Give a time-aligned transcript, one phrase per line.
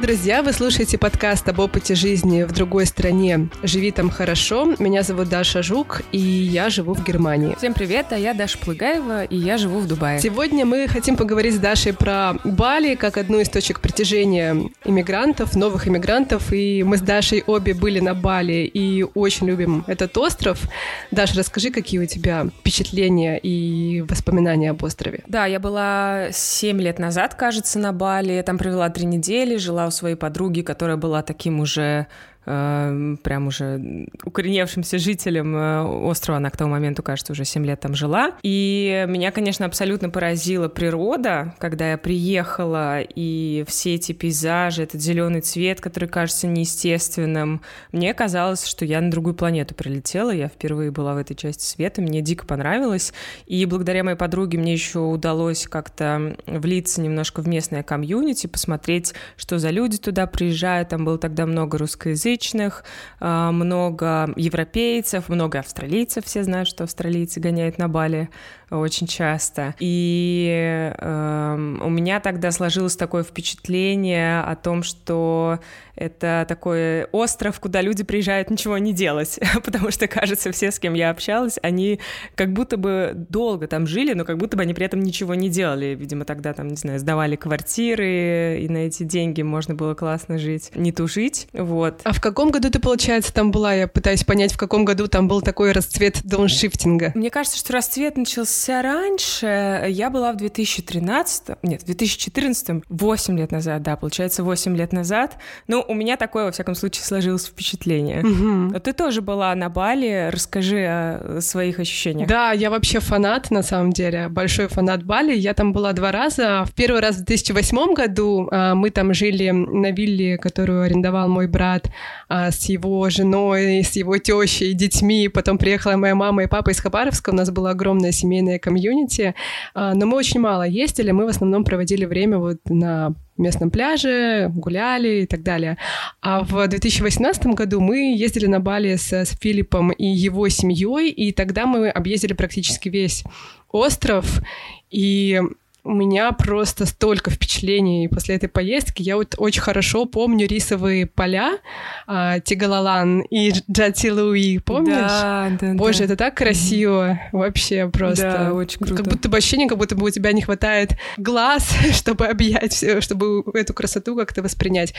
[0.00, 0.40] Друзья!
[0.40, 4.74] Вы слушаете подкаст об опыте жизни в другой стране «Живи там хорошо».
[4.78, 7.54] Меня зовут Даша Жук, и я живу в Германии.
[7.58, 10.18] Всем привет, а я Даша Плыгаева, и я живу в Дубае.
[10.18, 15.86] Сегодня мы хотим поговорить с Дашей про Бали, как одну из точек притяжения иммигрантов, новых
[15.86, 16.50] иммигрантов.
[16.50, 20.62] И мы с Дашей обе были на Бали и очень любим этот остров.
[21.10, 25.24] Даша, расскажи, какие у тебя впечатления и воспоминания об острове?
[25.26, 28.42] Да, я была 7 лет назад, кажется, на Бали.
[28.46, 32.06] Там провела три недели, жила у своей подруги, которая была таким уже
[32.44, 36.38] прям уже укореневшимся жителем э, острова.
[36.38, 38.32] Она к тому моменту, кажется, уже 7 лет там жила.
[38.42, 45.42] И меня, конечно, абсолютно поразила природа, когда я приехала, и все эти пейзажи, этот зеленый
[45.42, 47.60] цвет, который кажется неестественным.
[47.92, 50.30] Мне казалось, что я на другую планету прилетела.
[50.30, 53.12] Я впервые была в этой части света, мне дико понравилось.
[53.46, 59.58] И благодаря моей подруге мне еще удалось как-то влиться немножко в местное комьюнити, посмотреть, что
[59.58, 60.88] за люди туда приезжают.
[60.88, 62.84] Там было тогда много русскоязычных русскоязычных,
[63.18, 66.24] а, много европейцев, много австралийцев.
[66.24, 68.30] Все знают, что австралийцы гоняют на Бали
[68.70, 69.74] очень часто.
[69.80, 75.58] И э, у меня тогда сложилось такое впечатление о том, что
[75.96, 80.94] это такой остров, куда люди приезжают ничего не делать, потому что, кажется, все, с кем
[80.94, 82.00] я общалась, они
[82.36, 85.48] как будто бы долго там жили, но как будто бы они при этом ничего не
[85.48, 85.96] делали.
[85.98, 90.70] Видимо, тогда там, не знаю, сдавали квартиры, и на эти деньги можно было классно жить,
[90.74, 92.00] не тужить, вот.
[92.04, 93.74] А в каком году ты, получается, там была?
[93.74, 97.12] Я пытаюсь понять, в каком году там был такой расцвет дауншифтинга.
[97.14, 99.86] Мне кажется, что расцвет начался раньше.
[99.88, 105.36] Я была в 2013, нет, в 2014, 8 лет назад, да, получается, 8 лет назад.
[105.66, 108.20] Ну, у меня такое, во всяком случае, сложилось впечатление.
[108.20, 108.80] Угу.
[108.80, 110.30] Ты тоже была на Бали.
[110.30, 112.28] Расскажи о своих ощущениях.
[112.28, 115.34] Да, я вообще фанат, на самом деле, большой фанат Бали.
[115.34, 116.64] Я там была два раза.
[116.66, 121.46] В первый раз в 2008 году а, мы там жили на вилле, которую арендовал мой
[121.46, 121.90] брат
[122.28, 125.28] а, с его женой, с его тещей, детьми.
[125.28, 127.30] Потом приехала моя мама и папа из Хабаровска.
[127.30, 128.12] У нас было огромное
[128.50, 129.34] семейное комьюнити.
[129.74, 131.12] А, но мы очень мало ездили.
[131.12, 135.76] Мы в основном проводили время вот на местном пляже, гуляли и так далее.
[136.20, 141.32] А в 2018 году мы ездили на Бали с, с Филиппом и его семьей, и
[141.32, 143.24] тогда мы объездили практически весь
[143.72, 144.42] остров,
[144.90, 145.40] и
[145.84, 149.02] у меня просто столько впечатлений после этой поездки.
[149.02, 151.58] Я вот очень хорошо помню рисовые поля
[152.06, 154.94] а, Тигалалан и Джатилуи, помнишь?
[154.94, 156.04] Да, да, Боже, да.
[156.04, 157.38] это так красиво mm-hmm.
[157.38, 158.22] вообще просто.
[158.22, 158.96] Да, очень круто.
[158.96, 163.00] Как будто бы ощущение, как будто бы у тебя не хватает глаз, чтобы объять, все,
[163.00, 164.94] чтобы эту красоту как-то воспринять.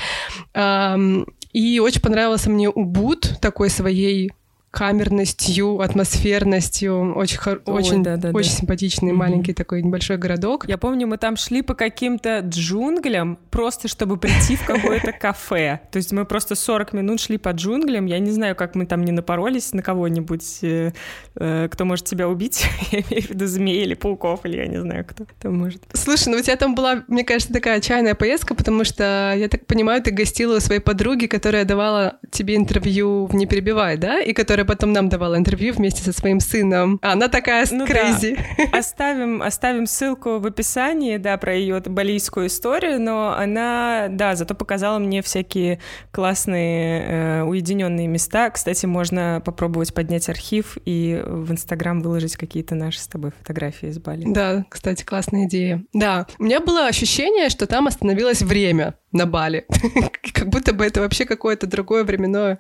[1.54, 4.32] И очень понравился мне Убуд такой своей
[4.72, 7.62] камерностью, атмосферностью, очень, хор...
[7.66, 8.58] Ой, очень, да, да, очень да.
[8.58, 9.16] симпатичный mm-hmm.
[9.16, 10.66] маленький такой небольшой городок.
[10.68, 15.82] Я помню, мы там шли по каким-то джунглям, просто чтобы прийти в какое-то кафе.
[15.92, 19.04] То есть мы просто 40 минут шли по джунглям, я не знаю, как мы там
[19.04, 20.92] не напоролись на кого-нибудь, э,
[21.36, 24.80] э, кто может тебя убить, я имею в виду змей или пауков, или я не
[24.80, 25.82] знаю, кто там может.
[25.94, 29.66] Слушай, ну у тебя там была, мне кажется, такая отчаянная поездка, потому что, я так
[29.66, 34.22] понимаю, ты гостила у своей подруги, которая давала тебе интервью в «Не перебивай», да?
[34.22, 37.00] И которая которая потом нам давала интервью вместе со своим сыном.
[37.02, 38.38] Она такая ну crazy.
[38.58, 38.78] Да.
[38.78, 45.00] Оставим, оставим ссылку в описании, да, про ее балийскую историю, но она, да, зато показала
[45.00, 45.80] мне всякие
[46.12, 48.50] классные э, уединенные места.
[48.50, 54.00] Кстати, можно попробовать поднять архив и в Инстаграм выложить какие-то наши с тобой фотографии из
[54.00, 54.26] Бали.
[54.26, 55.84] Да, кстати, классная идея.
[55.94, 59.66] Да, у меня было ощущение, что там остановилось время на Бали.
[60.34, 62.60] как будто бы это вообще какое-то другое временное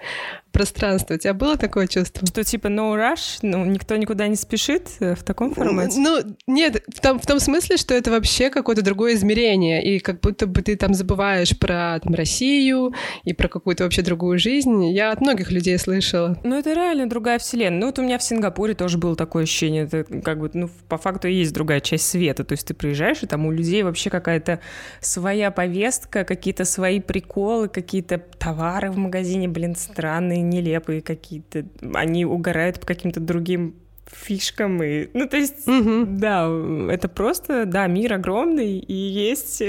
[0.51, 1.15] пространство.
[1.15, 2.27] У тебя было такое чувство?
[2.27, 5.99] Что типа no rush, ну, никто никуда не спешит э, в таком формате?
[5.99, 10.19] Ну, нет, в том, в том смысле, что это вообще какое-то другое измерение, и как
[10.19, 14.85] будто бы ты там забываешь про там, Россию и про какую-то вообще другую жизнь.
[14.89, 16.37] Я от многих людей слышала.
[16.43, 17.79] Ну, это реально другая вселенная.
[17.79, 20.97] Ну, вот у меня в Сингапуре тоже было такое ощущение, это как бы, ну, по
[20.97, 24.59] факту есть другая часть света, то есть ты приезжаешь, и там у людей вообще какая-то
[24.99, 31.67] своя повестка, какие-то свои приколы, какие-то товары в магазине, блин, странные, нелепые какие-то.
[31.93, 33.75] Они угорают по каким-то другим
[34.07, 36.05] фишкам и ну то есть угу.
[36.05, 36.49] да
[36.89, 39.63] это просто да мир огромный и есть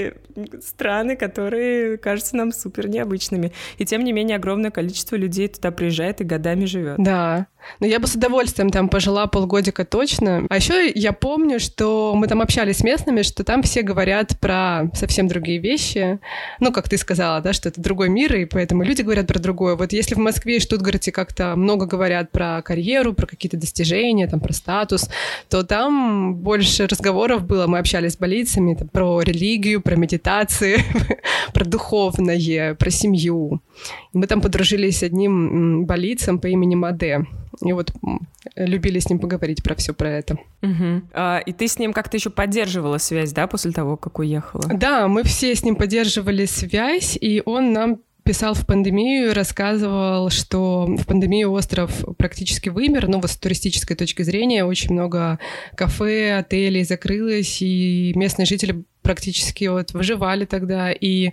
[0.61, 6.19] страны которые кажутся нам супер необычными и тем не менее огромное количество людей туда приезжает
[6.19, 7.47] и годами живет да
[7.79, 10.45] Но я бы с удовольствием там пожила полгодика точно.
[10.49, 14.89] А еще я помню, что мы там общались с местными, что там все говорят про
[14.93, 16.19] совсем другие вещи.
[16.59, 19.75] Ну, как ты сказала, да, что это другой мир, и поэтому люди говорят про другое.
[19.75, 24.39] Вот если в Москве и Штутгарте как-то много говорят про карьеру, про какие-то достижения, там,
[24.39, 25.09] про статус,
[25.49, 27.67] то там больше разговоров было.
[27.67, 30.79] Мы общались с болицами там, про религию, про медитации,
[31.53, 33.61] про духовное, про семью.
[34.13, 37.25] И мы там подружились с одним болицем по имени Маде.
[37.63, 37.91] И вот
[38.55, 40.37] любили с ним поговорить про все про это.
[40.61, 41.01] Угу.
[41.13, 44.63] А, и ты с ним как-то еще поддерживала связь, да, после того, как уехала?
[44.73, 50.29] Да, мы все с ним поддерживали связь, и он нам писал в пандемию и рассказывал,
[50.29, 55.39] что в пандемию остров практически вымер, но ну, вот с туристической точки зрения очень много
[55.75, 61.31] кафе, отелей закрылось, и местные жители практически вот выживали тогда, и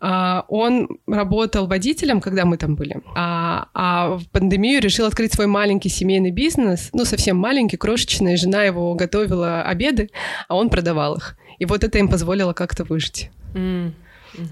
[0.00, 5.46] а, он работал водителем, когда мы там были, а, а в пандемию решил открыть свой
[5.46, 10.10] маленький семейный бизнес, ну совсем маленький, крошечный, жена его готовила обеды,
[10.48, 13.30] а он продавал их, и вот это им позволило как-то выжить.
[13.54, 13.92] Mm.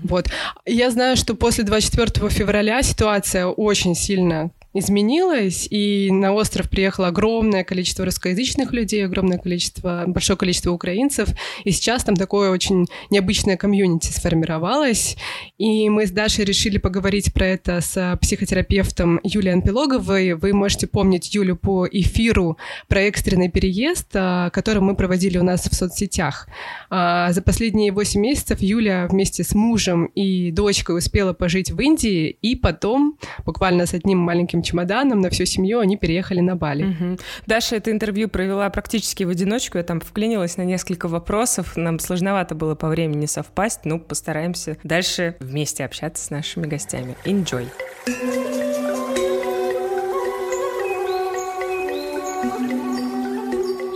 [0.04, 0.28] Вот.
[0.66, 7.64] Я знаю, что после 24 февраля ситуация очень сильно изменилось, и на остров приехало огромное
[7.64, 11.28] количество русскоязычных людей, огромное количество, большое количество украинцев,
[11.64, 15.16] и сейчас там такое очень необычное комьюнити сформировалось,
[15.58, 20.34] и мы с Дашей решили поговорить про это с психотерапевтом Юлией Анпилоговой.
[20.34, 22.56] Вы можете помнить Юлю по эфиру
[22.88, 26.48] про экстренный переезд, а, который мы проводили у нас в соцсетях.
[26.90, 32.28] А, за последние 8 месяцев Юля вместе с мужем и дочкой успела пожить в Индии,
[32.40, 36.84] и потом, буквально с одним маленьким маленьким чемоданом на всю семью они переехали на Бали.
[36.84, 37.18] Угу.
[37.46, 39.78] Даша это интервью провела практически в одиночку.
[39.78, 41.76] Я там вклинилась на несколько вопросов.
[41.76, 43.80] Нам сложновато было по времени совпасть.
[43.84, 47.16] Ну, постараемся дальше вместе общаться с нашими гостями.
[47.24, 47.66] Enjoy!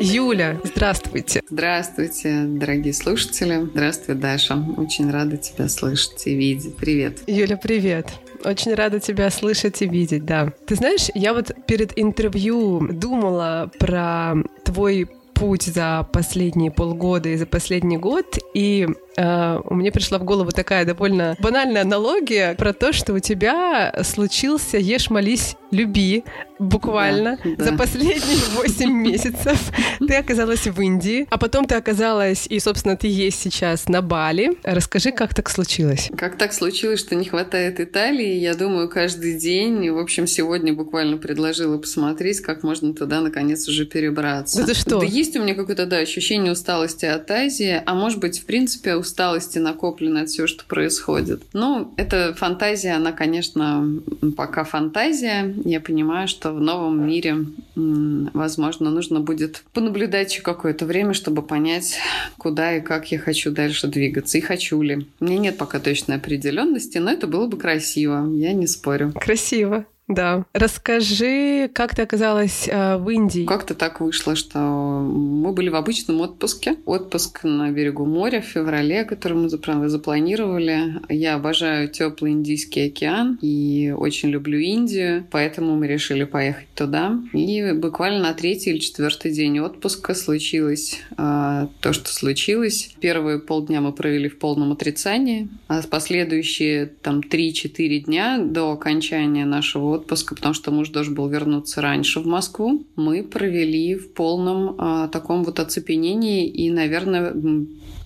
[0.01, 1.41] Юля, здравствуйте.
[1.49, 3.65] Здравствуйте, дорогие слушатели.
[3.71, 4.63] Здравствуй, Даша.
[4.77, 6.77] Очень рада тебя слышать и видеть.
[6.77, 7.21] Привет.
[7.27, 8.13] Юля, привет.
[8.45, 10.53] Очень рада тебя слышать и видеть, да.
[10.67, 17.47] Ты знаешь, я вот перед интервью думала про твой путь за последние полгода и за
[17.47, 22.93] последний год, и э, у меня пришла в голову такая довольно банальная аналогия про то,
[22.93, 26.25] что у тебя случился «Ешь, молись, люби»
[26.59, 27.65] буквально да, да.
[27.65, 29.73] за последние 8 месяцев.
[29.99, 34.57] Ты оказалась в Индии, а потом ты оказалась, и, собственно, ты есть сейчас на Бали.
[34.63, 36.11] Расскажи, как так случилось?
[36.17, 38.35] Как так случилось, что не хватает Италии?
[38.35, 39.91] Я думаю, каждый день.
[39.91, 44.59] В общем, сегодня буквально предложила посмотреть, как можно туда, наконец, уже перебраться.
[44.59, 45.01] Да ты что?
[45.01, 48.97] Да есть у меня какое-то, да, ощущение усталости от Азии, а может быть, в принципе,
[49.05, 51.43] усталости накопленной от всего, что происходит.
[51.53, 53.89] Ну, эта фантазия, она, конечно,
[54.37, 55.55] пока фантазия.
[55.65, 57.47] Я понимаю, что в новом мире,
[57.77, 61.99] возможно, нужно будет понаблюдать еще какое-то время, чтобы понять,
[62.39, 65.07] куда и как я хочу дальше двигаться, и хочу ли.
[65.21, 69.13] У меня нет пока точной определенности, но это было бы красиво, я не спорю.
[69.15, 69.85] Красиво.
[70.07, 70.45] Да.
[70.53, 73.47] Расскажи, как ты оказалась э, в Индии?
[73.47, 76.77] Как-то так вышло, что мы были в обычном отпуске.
[76.85, 79.49] Отпуск на берегу моря в феврале, который мы
[79.89, 81.01] запланировали.
[81.09, 87.19] Я обожаю теплый Индийский океан и очень люблю Индию, поэтому мы решили поехать туда.
[87.33, 92.95] И буквально на третий или четвертый день отпуска случилось э, то, что случилось.
[93.01, 99.94] Первые полдня мы провели в полном отрицании, а последующие там 3-4 дня до окончания нашего
[99.95, 105.09] отпуска, потому что муж должен был вернуться раньше в Москву, мы провели в полном а,
[105.09, 107.33] таком вот оцепенении и, наверное,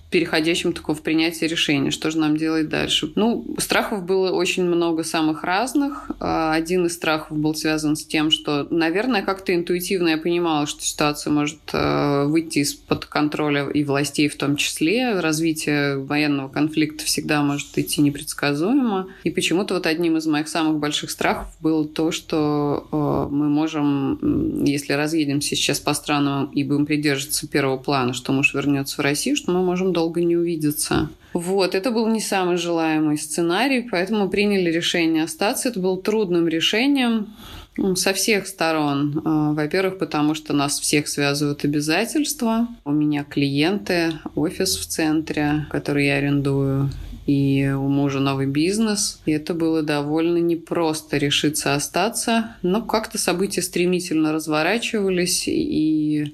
[0.09, 3.11] переходящим такого в принятие решения, что же нам делать дальше.
[3.15, 6.09] Ну, страхов было очень много самых разных.
[6.19, 10.81] А, один из страхов был связан с тем, что, наверное, как-то интуитивно я понимала, что
[10.81, 15.19] ситуация может а, выйти из-под контроля и властей в том числе.
[15.19, 19.09] Развитие военного конфликта всегда может идти непредсказуемо.
[19.23, 24.63] И почему-то вот одним из моих самых больших страхов было то, что а, мы можем,
[24.63, 29.35] если разъедемся сейчас по странам и будем придерживаться первого плана, что муж вернется в Россию,
[29.35, 31.09] что мы можем долго не увидеться.
[31.33, 35.69] Вот, это был не самый желаемый сценарий, поэтому приняли решение остаться.
[35.69, 37.27] Это было трудным решением
[37.95, 39.21] со всех сторон.
[39.25, 42.67] А, во-первых, потому что нас всех связывают обязательства.
[42.85, 46.89] У меня клиенты, офис в центре, который я арендую,
[47.27, 49.21] и у мужа новый бизнес.
[49.25, 52.55] И это было довольно непросто решиться остаться.
[52.63, 56.33] Но как-то события стремительно разворачивались, и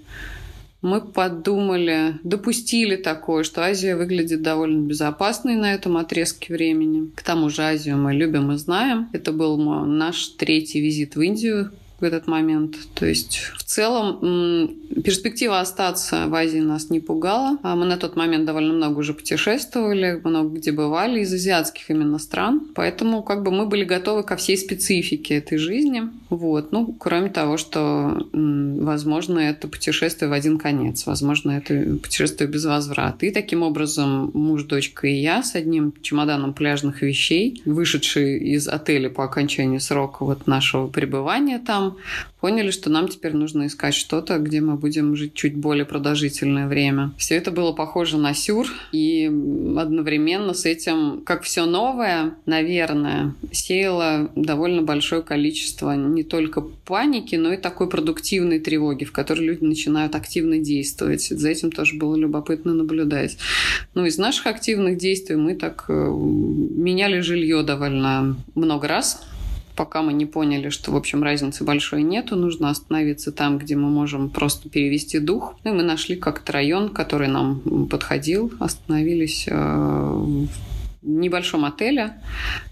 [0.86, 7.10] мы подумали, допустили такое, что Азия выглядит довольно безопасной на этом отрезке времени.
[7.16, 9.10] К тому же Азию мы любим и знаем.
[9.12, 12.76] Это был наш третий визит в Индию в этот момент.
[12.94, 14.70] То есть в целом
[15.04, 17.58] перспектива остаться в Азии нас не пугала.
[17.64, 22.20] А мы на тот момент довольно много уже путешествовали, много где бывали из азиатских именно
[22.20, 22.68] стран.
[22.76, 26.04] Поэтому как бы мы были готовы ко всей специфике этой жизни.
[26.30, 26.72] Вот.
[26.72, 31.06] Ну, кроме того, что, возможно, это путешествие в один конец.
[31.06, 33.26] Возможно, это путешествие без возврата.
[33.26, 39.10] И таким образом муж, дочка и я с одним чемоданом пляжных вещей, вышедшие из отеля
[39.10, 41.85] по окончании срока вот нашего пребывания там,
[42.40, 47.12] поняли, что нам теперь нужно искать что-то, где мы будем жить чуть более продолжительное время.
[47.18, 54.30] Все это было похоже на сюр, и одновременно с этим, как все новое, наверное, сеяло
[54.36, 60.16] довольно большое количество не только паники, но и такой продуктивной тревоги, в которой люди начинают
[60.16, 61.24] активно действовать.
[61.24, 63.38] За этим тоже было любопытно наблюдать.
[63.94, 69.22] Ну, из наших активных действий мы так э, меняли жилье довольно много раз
[69.76, 73.90] пока мы не поняли, что, в общем, разницы большой нету, нужно остановиться там, где мы
[73.90, 75.56] можем просто перевести дух.
[75.64, 80.50] Ну и мы нашли как-то район, который нам подходил, остановились э, в
[81.02, 82.14] небольшом отеле,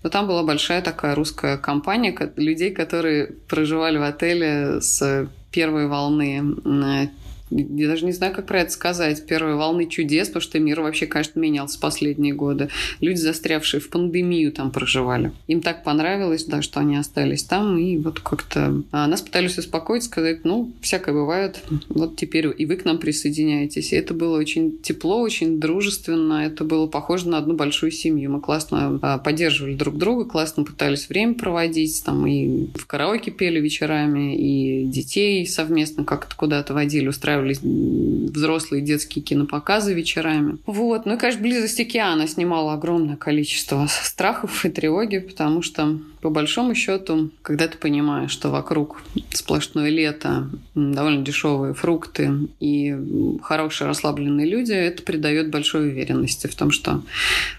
[0.04, 6.56] но там была большая такая русская компания людей, которые проживали в отеле с первой волны
[6.66, 7.08] э,
[7.54, 11.06] я даже не знаю, как про это сказать, первой волны чудес, потому что мир вообще,
[11.06, 12.70] конечно, менялся последние годы.
[13.00, 15.32] Люди, застрявшие в пандемию, там проживали.
[15.48, 20.04] Им так понравилось, да, что они остались там, и вот как-то а нас пытались успокоить,
[20.04, 23.94] сказать, ну, всякое бывает, вот теперь и вы к нам присоединяетесь.
[23.94, 28.32] И это было очень тепло, очень дружественно, это было похоже на одну большую семью.
[28.32, 33.60] Мы классно а, поддерживали друг друга, классно пытались время проводить, там и в караоке пели
[33.60, 40.58] вечерами, и детей совместно как-то куда-то водили, устраивали устраивались взрослые детские кинопоказы вечерами.
[40.66, 41.06] Вот.
[41.06, 46.74] Ну и, конечно, близость океана снимала огромное количество страхов и тревоги, потому что по большому
[46.74, 49.02] счету, когда ты понимаешь, что вокруг
[49.32, 52.96] сплошное лето, довольно дешевые фрукты и
[53.44, 57.04] хорошие расслабленные люди, это придает большой уверенности в том, что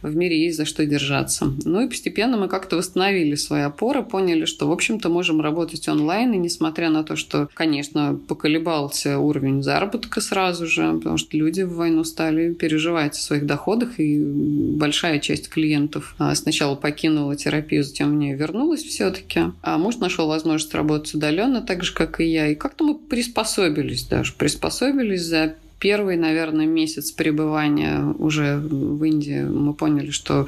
[0.01, 1.53] в мире есть за что держаться.
[1.67, 6.33] Ну и постепенно мы как-то восстановили свои опоры, поняли, что, в общем-то, можем работать онлайн,
[6.33, 11.75] и несмотря на то, что, конечно, поколебался уровень заработка сразу же, потому что люди в
[11.75, 18.13] войну стали переживать о своих доходах, и большая часть клиентов а, сначала покинула терапию, затем
[18.13, 19.41] в нее вернулась, вернулась все-таки.
[19.63, 22.49] А муж нашел возможность работать удаленно, так же, как и я.
[22.49, 24.33] И как-то мы приспособились даже.
[24.33, 30.47] Приспособились за первый, наверное, месяц пребывания уже в Индии мы поняли, что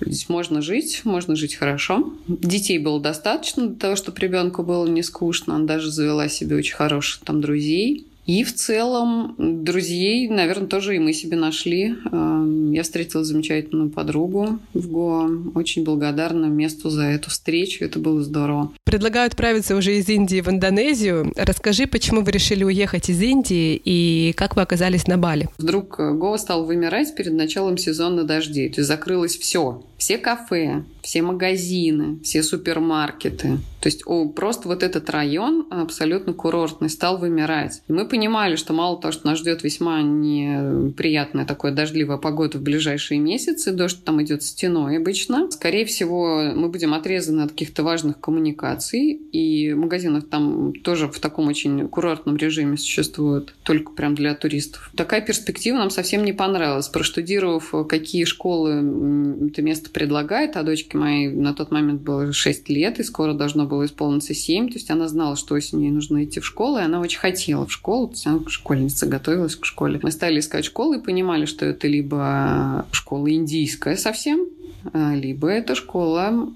[0.00, 2.12] здесь можно жить, можно жить хорошо.
[2.28, 5.56] Детей было достаточно для того, чтобы ребенку было не скучно.
[5.56, 8.06] Она даже завела себе очень хороших там друзей.
[8.26, 11.94] И в целом друзей, наверное, тоже и мы себе нашли.
[12.10, 15.30] Эм, я встретила замечательную подругу в Гоа.
[15.54, 17.84] Очень благодарна месту за эту встречу.
[17.84, 18.72] Это было здорово.
[18.84, 21.32] Предлагаю отправиться уже из Индии в Индонезию.
[21.36, 25.48] Расскажи, почему вы решили уехать из Индии и как вы оказались на Бали?
[25.58, 28.68] Вдруг Гоа стал вымирать перед началом сезона дождей.
[28.70, 29.84] То есть закрылось все.
[29.98, 33.58] Все кафе, все магазины, все супермаркеты.
[33.86, 37.82] То есть о, просто вот этот район абсолютно курортный стал вымирать.
[37.86, 42.62] И мы понимали, что мало того, что нас ждет весьма неприятная такая дождливая погода в
[42.62, 45.48] ближайшие месяцы, дождь там идет стеной обычно.
[45.52, 51.46] Скорее всего, мы будем отрезаны от каких-то важных коммуникаций, и магазинов там тоже в таком
[51.46, 54.90] очень курортном режиме существуют, только прям для туристов.
[54.96, 56.88] Такая перспектива нам совсем не понравилась.
[56.88, 62.98] Проштудировав, какие школы это место предлагает, а дочке моей на тот момент было 6 лет,
[62.98, 64.68] и скоро должно было исполниться 7.
[64.68, 67.66] То есть она знала, что осенью ей нужно идти в школу, и она очень хотела
[67.66, 68.08] в школу.
[68.08, 70.00] То есть она школьница, готовилась к школе.
[70.02, 74.46] Мы стали искать школы и понимали, что это либо школа индийская совсем,
[74.92, 76.50] либо это школа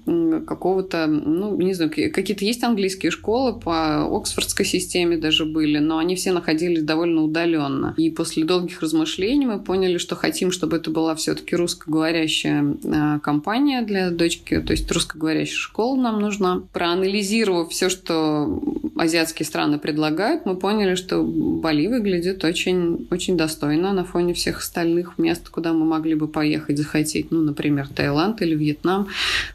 [0.45, 6.15] какого-то, ну, не знаю, какие-то есть английские школы по Оксфордской системе даже были, но они
[6.15, 7.93] все находились довольно удаленно.
[7.97, 13.81] И после долгих размышлений мы поняли, что хотим, чтобы это была все-таки русскоговорящая а, компания
[13.81, 16.63] для дочки, то есть русскоговорящая школа нам нужна.
[16.73, 18.61] Проанализировав все, что
[18.95, 25.17] азиатские страны предлагают, мы поняли, что Бали выглядит очень, очень достойно на фоне всех остальных
[25.17, 27.31] мест, куда мы могли бы поехать, захотеть.
[27.31, 29.07] Ну, например, Таиланд или Вьетнам.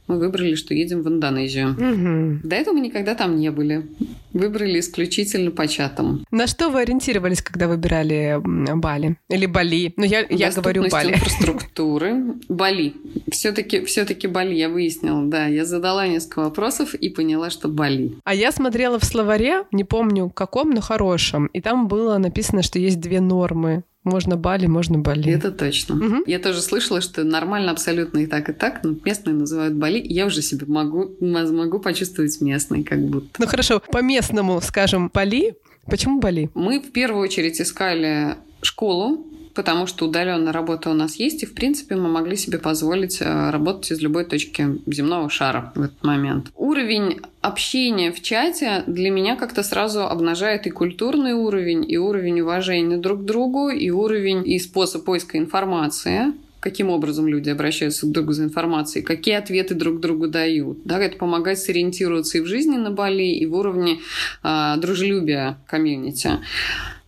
[0.06, 1.70] Мы выбрали, что едем в Индонезию.
[1.70, 2.48] Угу.
[2.48, 3.86] До этого мы никогда там не были.
[4.32, 6.24] Выбрали исключительно по чатам.
[6.30, 9.16] На что вы ориентировались, когда выбирали Бали?
[9.30, 9.94] Или Бали?
[9.96, 11.14] Ну, я, я говорю Бали.
[11.14, 12.34] инфраструктуры.
[12.48, 12.94] Бали.
[13.30, 15.24] Все-таки все Бали, я выяснила.
[15.24, 18.12] Да, я задала несколько вопросов и поняла, что Бали.
[18.24, 22.78] А я смотрела в словаре, не помню каком, но хорошем, и там было написано, что
[22.78, 25.32] есть две нормы Можно Бали, можно Бали.
[25.32, 25.96] Это точно.
[25.96, 26.24] Угу.
[26.28, 28.84] Я тоже слышала, что нормально абсолютно и так, и так.
[28.84, 29.98] Но местные называют Бали.
[29.98, 33.30] И я уже себе могу, могу почувствовать местный как будто.
[33.40, 35.56] Ну хорошо, по местному, скажем, Бали.
[35.86, 36.50] Почему Бали?
[36.54, 41.54] Мы в первую очередь искали школу, потому что удаленная работа у нас есть, и, в
[41.54, 46.52] принципе, мы могли себе позволить э, работать из любой точки земного шара в этот момент.
[46.54, 52.98] Уровень общения в чате для меня как-то сразу обнажает и культурный уровень, и уровень уважения
[52.98, 58.14] друг к другу, и уровень и способ поиска информации каким образом люди обращаются друг к
[58.14, 60.78] другу за информацией, какие ответы друг другу дают.
[60.84, 63.98] Да, это помогает сориентироваться и в жизни на Бали, и в уровне
[64.42, 66.38] э, дружелюбия комьюнити.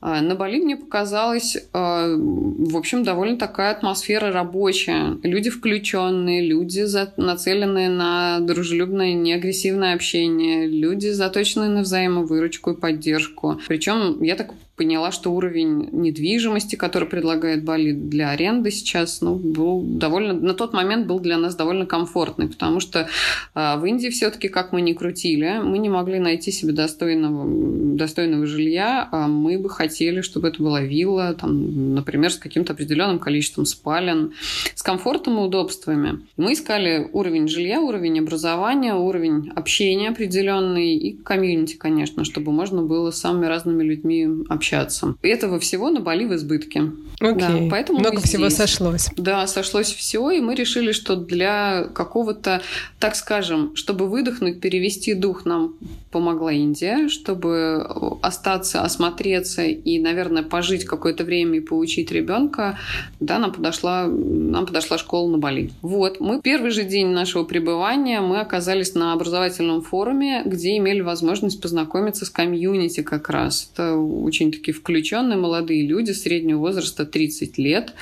[0.01, 5.19] А, на Бали мне показалась, а, в общем, довольно такая атмосфера рабочая.
[5.25, 6.85] Люди включенные, люди
[7.17, 13.61] нацеленные на дружелюбное, неагрессивное общение, люди заточенные на взаимовыручку и поддержку.
[13.67, 19.83] Причем я так поняла, что уровень недвижимости, который предлагает Бали для аренды сейчас, ну, был
[19.83, 23.09] довольно, на тот момент был для нас довольно комфортный, потому что
[23.55, 28.47] э, в Индии все-таки, как мы ни крутили, мы не могли найти себе достойного, достойного
[28.47, 33.67] жилья, а мы бы хотели, чтобы это была вилла, там, например, с каким-то определенным количеством
[33.67, 34.33] спален,
[34.77, 36.21] с комфортом и удобствами.
[36.37, 43.11] Мы искали уровень жилья, уровень образования, уровень общения определенный и комьюнити, конечно, чтобы можно было
[43.11, 45.17] с самыми разными людьми общаться общаться.
[45.23, 46.93] Этого всего на Бали в избытке.
[47.21, 47.35] Окей.
[47.35, 49.09] Да, поэтому Много всего сошлось.
[49.17, 52.63] Да, сошлось все, и мы решили, что для какого-то,
[53.01, 55.75] так скажем, чтобы выдохнуть, перевести дух нам
[56.11, 57.85] помогла Индия, чтобы
[58.23, 62.79] остаться, осмотреться и, наверное, пожить какое-то время и поучить ребенка,
[63.21, 65.73] да, нам подошла, нам подошла школа на Бали.
[65.83, 71.61] Вот, мы первый же день нашего пребывания мы оказались на образовательном форуме, где имели возможность
[71.61, 73.71] познакомиться с комьюнити как раз.
[73.73, 77.95] Это очень такие включенные молодые люди среднего возраста 30 лет,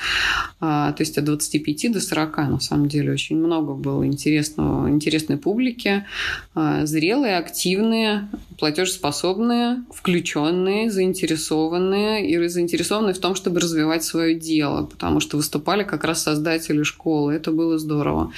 [0.59, 5.37] а, то есть от 25 до 40 на самом деле очень много было интересного, интересной
[5.37, 6.05] публики,
[6.55, 8.27] а, зрелые, активные,
[8.59, 16.03] платежеспособные, включенные, заинтересованные и заинтересованные в том, чтобы развивать свое дело, потому что выступали как
[16.03, 17.33] раз создатели школы.
[17.33, 18.31] Это было здорово.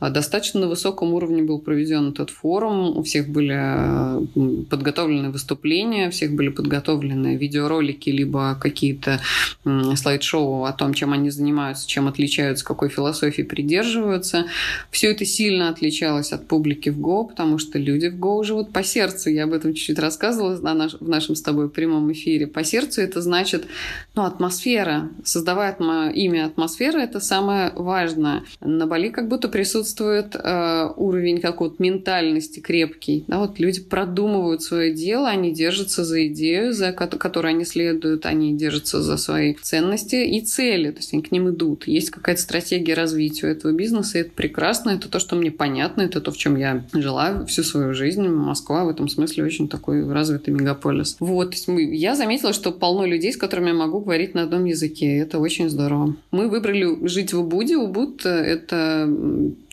[0.00, 2.96] А, достаточно на высоком уровне был проведен этот форум.
[2.96, 9.20] У всех были подготовлены выступления, у всех были подготовлены видеоролики, либо какие-то
[9.64, 14.46] слайд-шоу о том, чем они занимаются, чем отличаются, какой философии придерживаются.
[14.90, 18.82] Все это сильно отличалось от публики в Go, потому что люди в Go живут по
[18.82, 19.30] сердцу.
[19.30, 22.46] Я об этом чуть-чуть рассказывала на в нашем с тобой прямом эфире.
[22.46, 23.66] По сердцу это значит
[24.14, 25.10] ну, атмосфера.
[25.24, 25.76] Создавая
[26.12, 28.44] имя атмосфера, это самое важное.
[28.60, 33.24] На Бали как будто присутствует э, уровень какой-то ментальности крепкий.
[33.26, 38.26] Да, вот люди продумывают свое дело, они держатся за идею, за которую которой они следуют,
[38.26, 41.88] они держатся за свои ценности и цели, то есть они к ним идут.
[41.88, 46.20] Есть какая-то стратегия развития этого бизнеса, и это прекрасно, это то, что мне понятно, это
[46.20, 48.28] то, в чем я жила всю свою жизнь.
[48.28, 51.16] Москва в этом смысле очень такой развитый мегаполис.
[51.20, 55.38] Вот, я заметила, что полно людей, с которыми я могу говорить на одном языке, это
[55.38, 56.14] очень здорово.
[56.30, 57.76] Мы выбрали жить в Убуде.
[57.76, 59.08] Убуд— это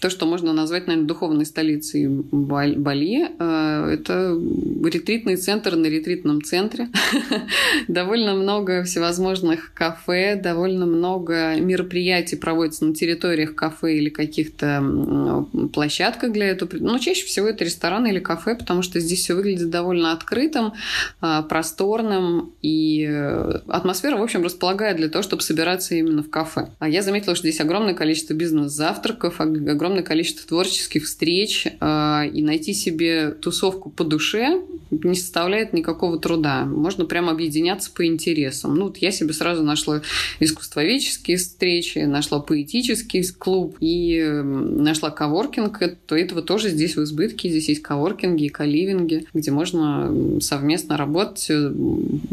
[0.06, 3.28] то, что можно назвать, наверное, духовной столицей Бали.
[3.40, 4.40] Э, это
[4.84, 6.90] ретритный центр на ретритном центре.
[7.88, 16.48] довольно много всевозможных кафе, довольно много мероприятий проводится на территориях кафе или каких-то площадках для
[16.48, 16.70] этого.
[16.74, 20.74] Но ну, чаще всего это рестораны или кафе, потому что здесь все выглядит довольно открытым,
[21.22, 26.70] э, просторным, и э, атмосфера, в общем, располагает для того, чтобы собираться именно в кафе.
[26.80, 32.74] А я заметила, что здесь огромное количество бизнес-завтраков, огромное количество творческих встреч, э, и найти
[32.74, 36.66] себе тусовку по душе не составляет никакого труда.
[36.66, 38.76] Можно прямо объединяться по интересам.
[38.76, 40.02] Ну, вот я себе сразу нашла
[40.40, 45.80] искусствоведческие встречи, нашла поэтический клуб и нашла коворкинг.
[46.08, 47.50] То этого тоже здесь в избытке.
[47.50, 51.72] Здесь есть коворкинги и каливинги, где можно совместно работать э,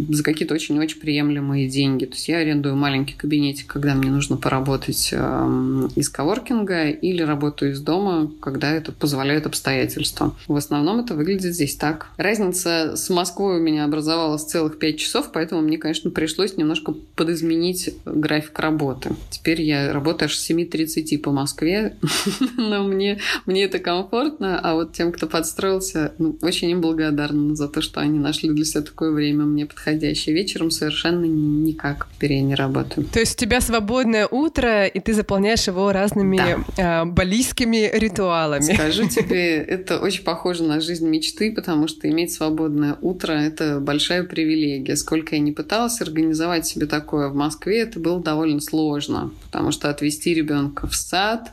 [0.09, 2.07] за какие-то очень-очень приемлемые деньги.
[2.07, 7.73] То есть я арендую маленький кабинетик, когда мне нужно поработать эм, из коворкинга или работаю
[7.73, 10.35] из дома, когда это позволяет обстоятельства.
[10.49, 12.09] В основном это выглядит здесь так.
[12.17, 17.95] Разница с Москвой у меня образовалась целых 5 часов, поэтому мне, конечно, пришлось немножко подизменить
[18.05, 19.11] график работы.
[19.31, 21.97] Теперь я работаю аж с 7.30 по Москве,
[22.57, 27.69] но мне, мне это комфортно, а вот тем, кто подстроился, ну, очень им благодарна за
[27.69, 30.35] то, что они нашли для себя такое время мне подходящее.
[30.35, 33.11] Вечером совершенно никак перья не работают.
[33.11, 36.37] То есть у тебя свободное утро, и ты заполняешь его разными
[36.77, 37.03] да.
[37.03, 38.75] э, балийскими ритуалами.
[38.75, 44.25] Скажу тебе, это очень похоже на жизнь мечты, потому что иметь свободное утро— это большая
[44.25, 44.92] привилегия.
[44.97, 49.91] Сколько я не пыталась организовать себе такое в Москве, это было довольно сложно, потому что
[49.91, 51.51] отвезти ребенка в сад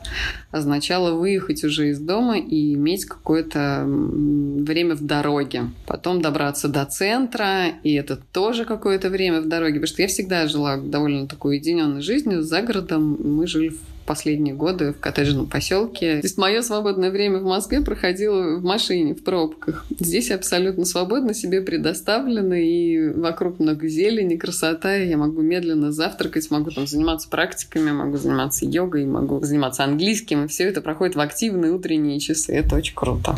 [0.50, 5.70] означало выехать уже из дома и иметь какое-то время в дороге.
[5.86, 10.46] Потом добраться до центра, и это тоже какое-то время в дороге, потому что я всегда
[10.48, 12.42] жила довольно такой уединенной жизнью.
[12.42, 13.78] За городом мы жили в
[14.10, 16.16] последние годы в коттеджном поселке.
[16.16, 19.86] То есть мое свободное время в Москве проходило в машине, в пробках.
[20.00, 26.72] Здесь абсолютно свободно себе предоставлена, и вокруг много зелени, красота, я могу медленно завтракать, могу
[26.72, 31.70] там заниматься практиками, могу заниматься йогой, могу заниматься английским, и все это проходит в активные
[31.70, 32.52] утренние часы.
[32.52, 33.36] Это очень круто.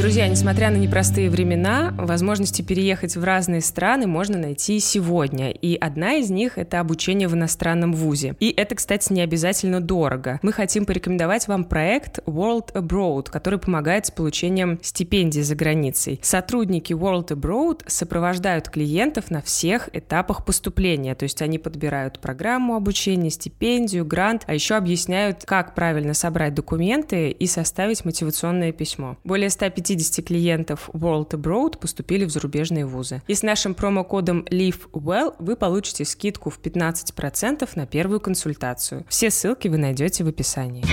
[0.00, 5.50] Друзья, несмотря на непростые времена, возможности переехать в разные страны можно найти сегодня.
[5.50, 8.34] И одна из них— это обучение в иностранном вузе.
[8.40, 10.40] И это, кстати, не обязательно дорого.
[10.40, 16.18] Мы хотим порекомендовать вам проект World Abroad, который помогает с получением стипендий за границей.
[16.22, 21.14] Сотрудники World Abroad сопровождают клиентов на всех этапах поступления.
[21.14, 27.28] То есть они подбирают программу обучения, стипендию, грант, а еще объясняют, как правильно собрать документы
[27.28, 29.18] и составить мотивационное письмо.
[29.24, 33.22] Более 150 50 клиентов World Abroad поступили в зарубежные вузы.
[33.26, 39.04] И с нашим промокодом LiveWell вы получите скидку в 15% на первую консультацию.
[39.08, 40.84] Все ссылки вы найдете в описании.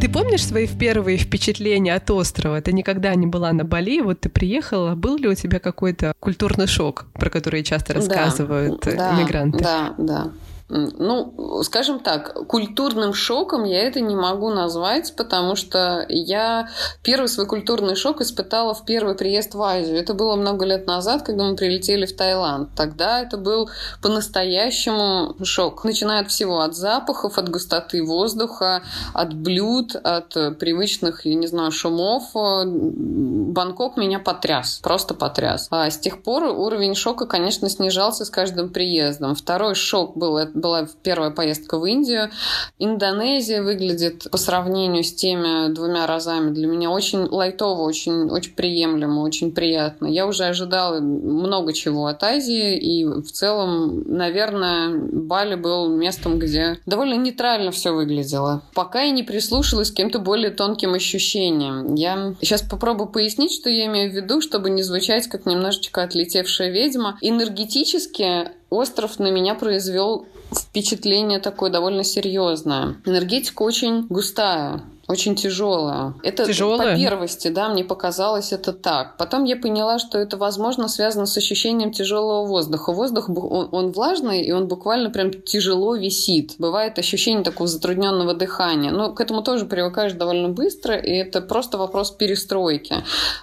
[0.00, 2.62] Ты помнишь свои первые впечатления от острова?
[2.62, 6.66] Ты никогда не была на Бали, вот ты приехала, был ли у тебя какой-то культурный
[6.66, 9.58] шок, про который часто рассказывают да, иммигранты?
[9.62, 10.32] Да, да.
[10.70, 16.68] Ну, скажем так, культурным шоком я это не могу назвать, потому что я
[17.02, 19.98] первый свой культурный шок испытала в первый приезд в Азию.
[19.98, 22.70] Это было много лет назад, когда мы прилетели в Таиланд.
[22.76, 23.68] Тогда это был
[24.00, 25.84] по-настоящему шок.
[25.84, 31.72] Начиная от всего, от запахов, от густоты воздуха, от блюд, от привычных, я не знаю,
[31.72, 32.30] шумов.
[32.34, 35.66] Бангкок меня потряс, просто потряс.
[35.70, 39.34] А с тех пор уровень шока, конечно, снижался с каждым приездом.
[39.34, 42.30] Второй шок был была первая поездка в Индию.
[42.78, 49.20] Индонезия выглядит по сравнению с теми двумя разами для меня очень лайтово, очень, очень приемлемо,
[49.20, 50.06] очень приятно.
[50.06, 56.78] Я уже ожидала много чего от Азии, и в целом, наверное, Бали был местом, где
[56.86, 58.62] довольно нейтрально все выглядело.
[58.74, 61.94] Пока я не прислушалась к каким-то более тонким ощущениям.
[61.94, 66.70] Я сейчас попробую пояснить, что я имею в виду, чтобы не звучать как немножечко отлетевшая
[66.70, 67.18] ведьма.
[67.20, 72.96] Энергетически остров на меня произвел впечатление такое довольно серьезное.
[73.04, 76.14] Энергетика очень густая очень тяжелая.
[76.22, 76.92] Это тяжелая?
[76.92, 79.16] по первости, да, мне показалось это так.
[79.16, 82.92] Потом я поняла, что это, возможно, связано с ощущением тяжелого воздуха.
[82.92, 86.54] Воздух, он, он влажный, и он буквально прям тяжело висит.
[86.58, 88.92] Бывает ощущение такого затрудненного дыхания.
[88.92, 92.96] Но к этому тоже привыкаешь довольно быстро, и это просто вопрос перестройки.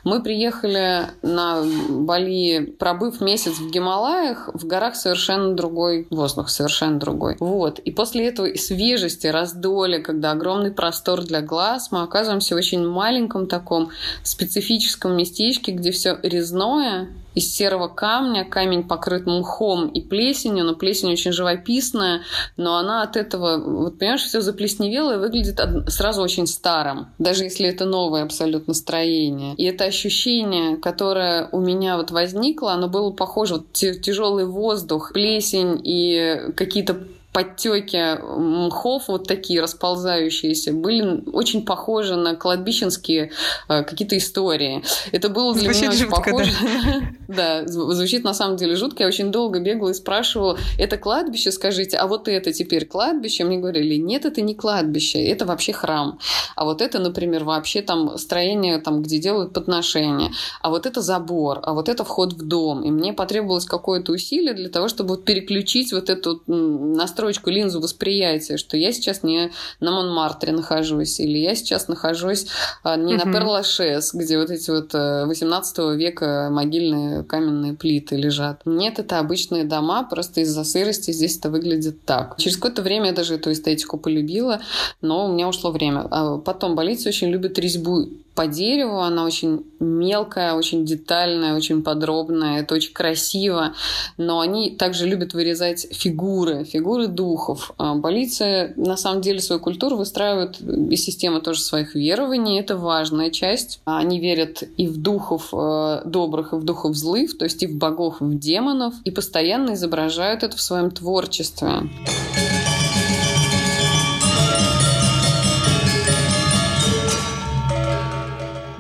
[0.04, 7.36] Мы приехали на Бали, пробыв месяц в Гималаях, в горах совершенно другой воздух, совершенно другой.
[7.40, 7.80] Вот.
[7.80, 12.88] И после этого свежести, раздоля, когда огромный простор для глаз, глаз, мы оказываемся в очень
[12.88, 13.90] маленьком таком
[14.22, 21.12] специфическом местечке, где все резное, из серого камня, камень покрыт мхом и плесенью, но плесень
[21.12, 22.22] очень живописная,
[22.58, 27.68] но она от этого, вот понимаешь, все заплесневело и выглядит сразу очень старым, даже если
[27.68, 29.54] это новое абсолютно строение.
[29.56, 35.80] И это ощущение, которое у меня вот возникло, оно было похоже, вот тяжелый воздух, плесень
[35.84, 36.98] и какие-то
[37.38, 43.30] подтеки мхов, вот такие расползающиеся, были очень похожи на кладбищенские
[43.70, 44.84] э, какие-то истории.
[45.12, 46.52] Это было для звучит меня очень жутко, похоже.
[47.28, 47.62] Да?
[47.62, 49.04] да, звучит на самом деле жутко.
[49.04, 53.44] Я очень долго бегала и спрашивала, это кладбище, скажите, а вот это теперь кладбище?
[53.44, 56.18] Мне говорили, нет, это не кладбище, это вообще храм.
[56.56, 60.32] А вот это, например, вообще там строение, там, где делают подношения.
[60.64, 62.84] А вот это забор, а вот это вход в дом.
[62.84, 68.58] И мне потребовалось какое-то усилие для того, чтобы переключить вот эту настройку настройку, линзу восприятия,
[68.58, 72.48] что я сейчас не на Монмартре нахожусь, или я сейчас нахожусь
[72.84, 73.26] а, не uh-huh.
[73.26, 78.62] на Перлашес, где вот эти вот 18 э, века могильные каменные плиты лежат.
[78.66, 82.38] Нет, это обычные дома, просто из-за сырости здесь это выглядит так.
[82.38, 84.62] Через какое-то время я даже эту эстетику полюбила,
[85.02, 86.08] но у меня ушло время.
[86.10, 92.62] А потом болельцы очень любят резьбу по дереву, она очень мелкая, очень детальная, очень подробная,
[92.62, 93.74] это очень красиво,
[94.18, 97.72] но они также любят вырезать фигуры, фигуры духов.
[97.80, 103.32] А Балийцы на самом деле свою культуру выстраивают из системы тоже своих верований, это важная
[103.32, 103.82] часть.
[103.86, 107.76] Они верят и в духов э, добрых, и в духов злых, то есть и в
[107.76, 111.90] богов, и в демонов, и постоянно изображают это в своем творчестве.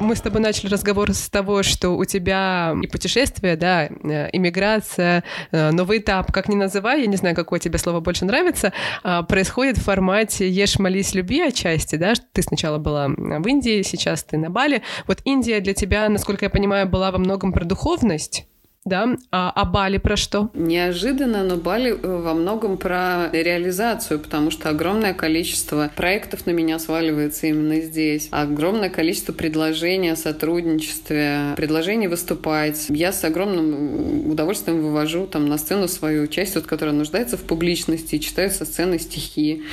[0.07, 5.25] Мы с тобой начали разговор с того, что у тебя и путешествие, да, э, иммиграция,
[5.51, 8.71] э, новый этап, как ни называй, я не знаю, какое тебе слово больше нравится,
[9.03, 14.23] а, происходит в формате «ешь, молись, люби» отчасти, да, ты сначала была в Индии, сейчас
[14.23, 14.81] ты на Бали.
[15.07, 18.47] Вот Индия для тебя, насколько я понимаю, была во многом про духовность,
[18.87, 19.15] да?
[19.31, 20.49] А, а Бали про что?
[20.53, 26.79] Неожиданно, но Бали э, во многом про реализацию, потому что огромное количество проектов на меня
[26.79, 28.29] сваливается именно здесь.
[28.31, 32.85] Огромное количество предложений о сотрудничестве, предложений выступать.
[32.89, 38.17] Я с огромным удовольствием вывожу там на сцену свою часть, вот, которая нуждается в публичности,
[38.17, 39.63] читаю со сцены стихи.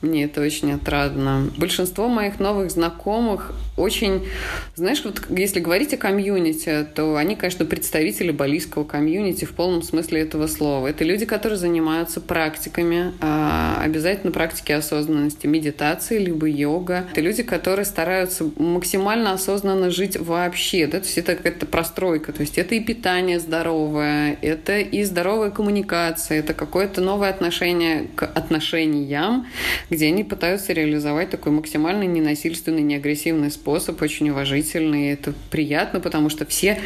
[0.00, 1.50] Мне это очень отрадно.
[1.56, 4.26] Большинство моих новых знакомых очень,
[4.74, 8.30] знаешь, вот если говорить о комьюнити, то они, конечно, представители
[8.62, 10.88] балийского комьюнити в полном смысле этого слова.
[10.88, 17.06] Это люди, которые занимаются практиками, а, обязательно практики осознанности, медитации, либо йога.
[17.12, 20.86] Это люди, которые стараются максимально осознанно жить вообще.
[20.86, 21.00] Да?
[21.00, 22.32] То есть это какая-то простройка.
[22.32, 28.24] То есть это и питание здоровое, это и здоровая коммуникация, это какое-то новое отношение к
[28.24, 29.46] отношениям,
[29.90, 35.12] где они пытаются реализовать такой максимально ненасильственный, неагрессивный способ очень уважительный.
[35.12, 36.78] Это приятно, потому что все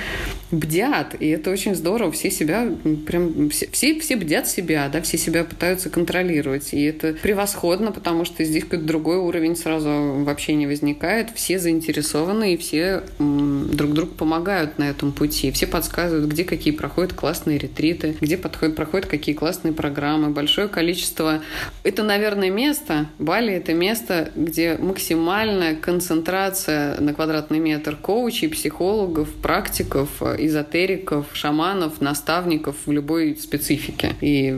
[0.51, 2.13] бдят, и это очень здорово.
[2.13, 2.69] Все себя,
[3.07, 6.73] прям все, все, все бдят себя, да, все себя пытаются контролировать.
[6.73, 9.89] И это превосходно, потому что здесь какой-то другой уровень сразу
[10.25, 11.31] вообще не возникает.
[11.35, 15.51] Все заинтересованы, и все друг другу помогают на этом пути.
[15.51, 20.31] Все подсказывают, где какие проходят классные ретриты, где подходят, проходят какие классные программы.
[20.31, 21.43] Большое количество.
[21.83, 30.23] Это, наверное, место, Бали— это место, где максимальная концентрация на квадратный метр коучей, психологов, практиков,
[30.23, 31.56] эзотериков, шаманов,
[32.01, 34.15] наставников в любой специфике.
[34.21, 34.55] И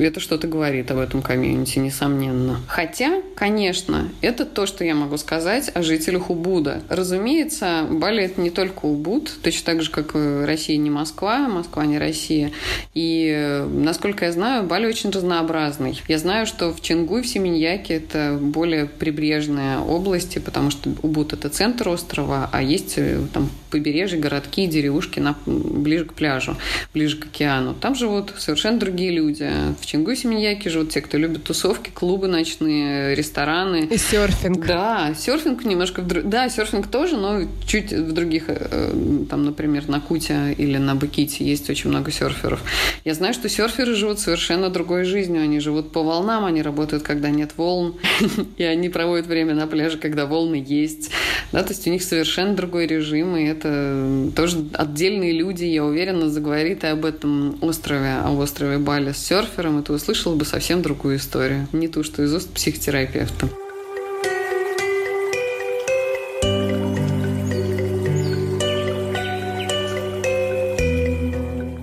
[0.00, 2.60] это что-то говорит об этом комьюнити, несомненно.
[2.66, 6.82] Хотя, конечно, это то, что я могу сказать о жителях Убуда.
[6.88, 11.98] Разумеется, Бали— это не только Убуд, точно так же, как Россия не Москва, Москва не
[11.98, 12.52] Россия.
[12.94, 16.00] И, насколько я знаю, Бали очень разнообразный.
[16.08, 21.32] Я знаю, что в Чингу и в Семеньяке это более прибрежные области, потому что Убуд
[21.32, 26.56] это центр острова, а есть э, там побережье, городки, деревушки на, ближе к пляжу,
[26.92, 27.74] ближе к океану.
[27.74, 29.50] Там живут совершенно другие люди.
[29.80, 33.88] В Чингу и Семеньяке живут те, кто любит тусовки, клубы ночные, рестораны.
[33.90, 34.66] И серфинг.
[34.66, 36.02] Да, серфинг немножко...
[36.02, 36.28] В...
[36.28, 38.44] Да, серфинг тоже, но чуть в других...
[38.48, 38.92] Э,
[39.28, 42.62] там, например, на Куте или на Баките есть очень много серферов.
[43.04, 45.42] Я знаю, что серферы живут совершенно другой жизнью.
[45.42, 47.96] Они живут по волнам, они работают, когда нет волн,
[48.56, 51.10] и они проводят время на пляже, когда волны есть.
[51.52, 55.99] Да, то есть у них совершенно другой режим, и это тоже отдельные люди, я уверена,
[56.28, 60.82] заговорит и об этом острове, о острове Бали с серфером, и ты услышал бы совсем
[60.82, 61.68] другую историю.
[61.72, 63.48] Не ту, что из уст психотерапевта.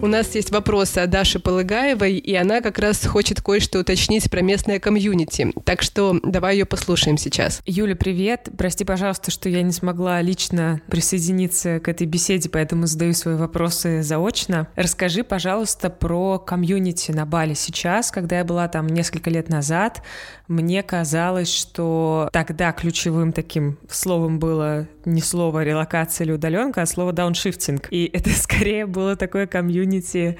[0.07, 4.39] У нас есть вопросы от Даши Полыгаевой, и она как раз хочет кое-что уточнить про
[4.39, 5.51] местное комьюнити.
[5.65, 7.61] Так что давай ее послушаем сейчас.
[7.65, 8.47] Юля, привет.
[8.57, 14.01] Прости, пожалуйста, что я не смогла лично присоединиться к этой беседе, поэтому задаю свои вопросы
[14.01, 14.69] заочно.
[14.77, 18.09] Расскажи, пожалуйста, про комьюнити на Бали сейчас.
[18.09, 20.01] Когда я была там несколько лет назад,
[20.47, 27.12] мне казалось, что тогда ключевым таким словом было не слово релокация или удаленка, а слово
[27.12, 27.88] дауншифтинг.
[27.91, 30.38] И это скорее было такое комьюнити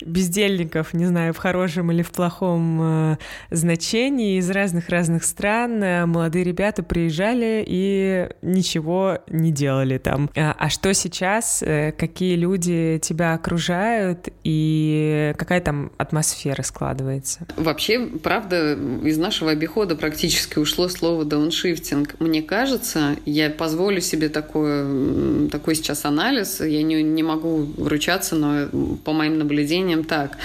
[0.00, 2.80] бездельников, не знаю, в хорошем или в плохом
[3.12, 3.16] э,
[3.50, 5.82] значении, из разных-разных стран.
[5.82, 10.30] Э, молодые ребята приезжали и ничего не делали там.
[10.36, 11.62] А, а что сейчас?
[11.62, 17.46] Э, какие люди тебя окружают и какая там атмосфера складывается?
[17.56, 22.20] Вообще, правда, из нашего обихода практически ушло слово дауншифтинг.
[22.20, 28.68] Мне кажется, я позволю себе такой, такой сейчас анализ, я не, не могу вручаться, но
[29.04, 30.38] по моим наблюдениям так.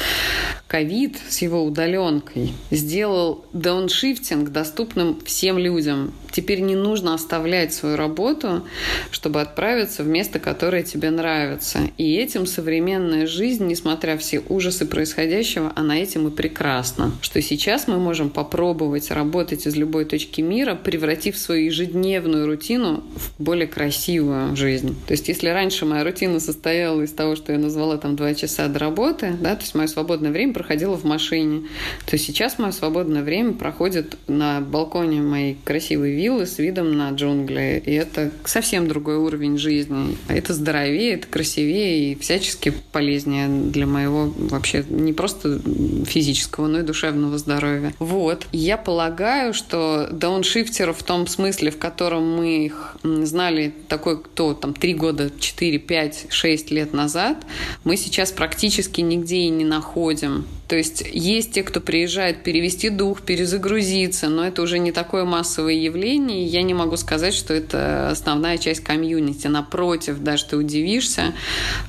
[0.67, 6.13] ковид с его удаленкой сделал дауншифтинг доступным всем людям.
[6.31, 8.67] Теперь не нужно оставлять свою работу,
[9.09, 11.79] чтобы отправиться в место, которое тебе нравится.
[11.97, 17.11] И этим современная жизнь, несмотря все ужасы происходящего, она этим и прекрасна.
[17.21, 23.43] Что сейчас мы можем попробовать работать из любой точки мира, превратив свою ежедневную рутину в
[23.43, 24.95] более красивую жизнь.
[25.07, 28.67] То есть если раньше моя рутина состояла из того, что я назвала там два часа
[28.67, 31.67] до работы, да, то есть мое свободное время проходило в машине,
[32.05, 37.81] то сейчас мое свободное время проходит на балконе моей красивой виллы с видом на джунгли.
[37.85, 40.17] И это совсем другой уровень жизни.
[40.27, 45.59] Это здоровее, это красивее и всячески полезнее для моего вообще не просто
[46.05, 47.93] физического, но и душевного здоровья.
[47.99, 48.47] Вот.
[48.51, 54.73] Я полагаю, что дауншифтеров в том смысле, в котором мы их знали такой, кто там
[54.73, 57.45] три года, четыре, пять, шесть лет назад,
[57.83, 60.45] мы сейчас практически нигде и не находим.
[60.69, 65.73] То есть есть те, кто приезжает перевести дух, перезагрузиться, но это уже не такое массовое
[65.73, 66.45] явление.
[66.45, 69.47] Я не могу сказать, что это основная часть комьюнити.
[69.47, 71.33] Напротив, даже ты удивишься,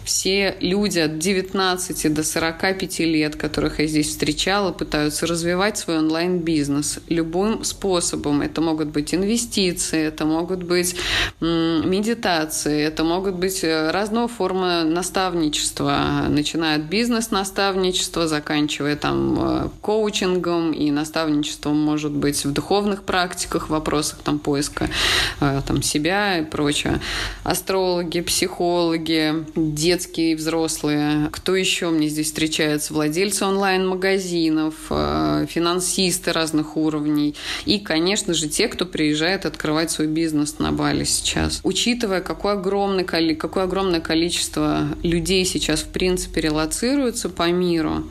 [0.07, 7.01] все люди от 19 до 45 лет, которых я здесь встречала, пытаются развивать свой онлайн-бизнес
[7.11, 8.41] любым способом.
[8.41, 10.97] Это могут быть инвестиции, это могут быть
[11.43, 19.69] медитации, это могут быть э, разного формы наставничества, начиная от бизнес-наставничества, заканчивая заканчивая там э,
[19.81, 24.89] коучингом и наставничеством, может быть, в духовных практиках, вопросах там поиска
[25.41, 27.01] э, там себя и прочее.
[27.43, 31.29] Астрологи, психологи, детские и взрослые.
[31.33, 32.95] Кто еще мне здесь встречается?
[32.95, 37.35] Владельцы онлайн-магазинов, э, финансисты разных уровней.
[37.67, 41.61] И, конечно же, те, кто приезжает открывать свой бизнес на Бали сейчас.
[41.65, 48.05] Учитывая, какое огромное, какое огромное количество людей сейчас, в принципе, релацируется по миру,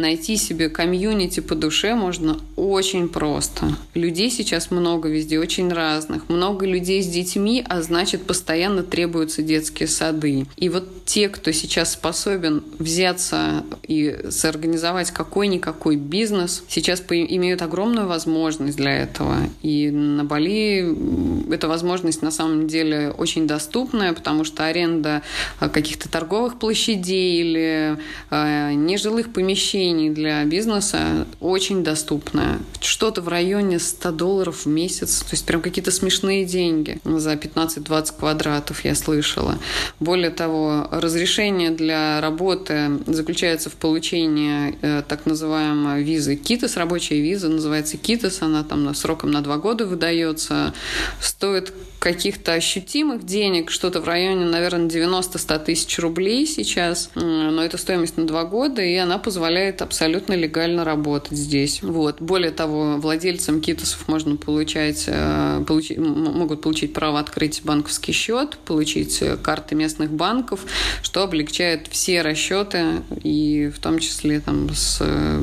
[0.00, 3.76] найти себе комьюнити по душе можно очень просто.
[3.94, 6.28] Людей сейчас много везде, очень разных.
[6.28, 10.46] Много людей с детьми, а значит, постоянно требуются детские сады.
[10.56, 18.76] И вот те, кто сейчас способен взяться и соорганизовать какой-никакой бизнес, сейчас имеют огромную возможность
[18.76, 19.36] для этого.
[19.62, 25.22] И на Бали эта возможность на самом деле очень доступная, потому что аренда
[25.58, 27.98] а, каких-то торговых площадей или
[28.30, 32.58] э, нежилых помещений помещений для бизнеса очень доступная.
[32.80, 38.18] Что-то в районе 100 долларов в месяц, то есть прям какие-то смешные деньги за 15-20
[38.18, 39.58] квадратов я слышала.
[40.00, 47.48] Более того, разрешение для работы заключается в получении э, так называемой визы КИТОС, рабочая виза
[47.48, 50.72] называется КИТОС, она там сроком на два года выдается,
[51.20, 58.16] стоит каких-то ощутимых денег, что-то в районе, наверное, 90-100 тысяч рублей сейчас, но это стоимость
[58.16, 61.82] на два года, и она позволяет абсолютно легально работать здесь.
[61.82, 62.20] Вот.
[62.22, 69.20] Более того, владельцам китосов можно получать, э, получить, могут получить право открыть банковский счет, получить
[69.20, 70.60] э, карты местных банков,
[71.02, 75.38] что облегчает все расчеты, и в том числе там с э,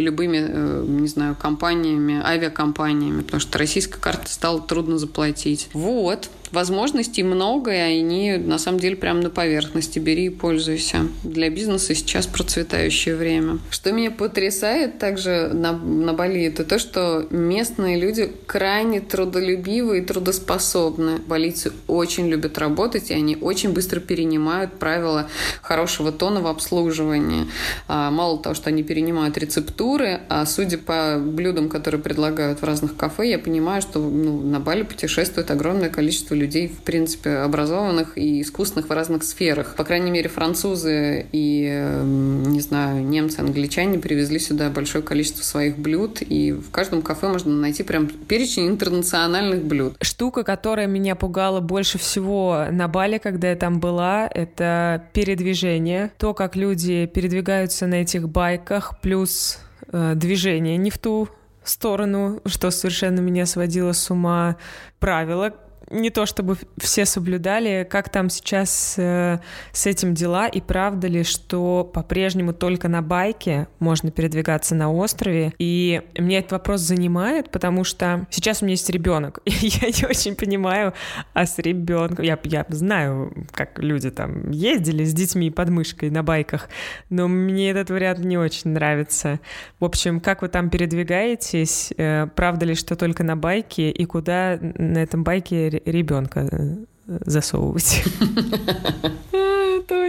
[0.00, 0.38] любыми,
[0.86, 5.68] не знаю, компаниями, авиакомпаниями, потому что российская карта стала трудно заплатить.
[5.72, 6.30] Вот.
[6.52, 9.98] Возможностей много, и они на самом деле прямо на поверхности.
[9.98, 11.08] Бери и пользуйся.
[11.22, 13.58] Для бизнеса сейчас процветающее время.
[13.70, 20.02] Что меня потрясает также на, на Бали, это то, что местные люди крайне трудолюбивы и
[20.02, 21.18] трудоспособны.
[21.26, 25.28] Балийцы очень любят работать, и они очень быстро перенимают правила
[25.62, 27.46] хорошего тона в обслуживании.
[27.88, 32.96] А, мало того, что они перенимают рецептуры, а судя по блюдам, которые предлагают в разных
[32.96, 38.40] кафе, я понимаю, что ну, на Бали путешествует огромное количество людей, в принципе, образованных и
[38.42, 39.74] искусных в разных сферах.
[39.76, 45.78] По крайней мере, французы и, эм, не знаю, немцы, англичане привезли сюда большое количество своих
[45.78, 49.96] блюд, и в каждом кафе можно найти прям перечень интернациональных блюд.
[50.00, 56.12] Штука, которая меня пугала больше всего на Бали, когда я там была, это передвижение.
[56.18, 59.58] То, как люди передвигаются на этих байках, плюс
[59.92, 61.28] э, движение не в ту
[61.68, 64.56] сторону, что совершенно меня сводило с ума.
[64.98, 65.54] Правила,
[65.90, 69.38] не то чтобы все соблюдали, как там сейчас э,
[69.72, 75.52] с этим дела, и правда ли, что по-прежнему только на байке можно передвигаться на острове.
[75.58, 80.06] И меня этот вопрос занимает, потому что сейчас у меня есть ребенок, и я не
[80.08, 80.92] очень понимаю,
[81.32, 86.22] а с ребенком, я, я знаю, как люди там ездили с детьми под мышкой на
[86.22, 86.68] байках,
[87.10, 89.40] но мне этот вариант не очень нравится.
[89.78, 94.58] В общем, как вы там передвигаетесь, э, правда ли, что только на байке, и куда
[94.60, 96.76] на этом байке ребенка э,
[97.24, 98.04] засовывать.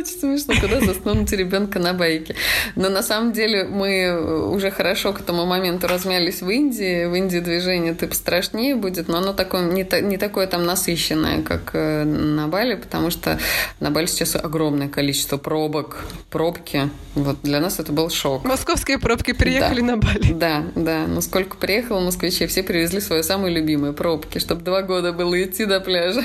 [0.07, 2.35] Очень смешно, куда засунуть ребенка на байке.
[2.75, 7.05] Но на самом деле мы уже хорошо к этому моменту размялись в Индии.
[7.05, 11.71] В Индии движение ты пострашнее будет, но оно такое, не, не такое там насыщенное, как
[11.73, 13.37] э, на Бали, потому что
[13.81, 16.89] на Бали сейчас огромное количество пробок, пробки.
[17.15, 18.45] Вот для нас это был шок.
[18.45, 19.87] Московские пробки приехали да.
[19.87, 20.33] на Бали.
[20.33, 21.05] Да, да.
[21.07, 25.65] Но сколько приехало москвичей, все привезли свои самые любимые пробки, чтобы два года было идти
[25.65, 26.23] до пляжа.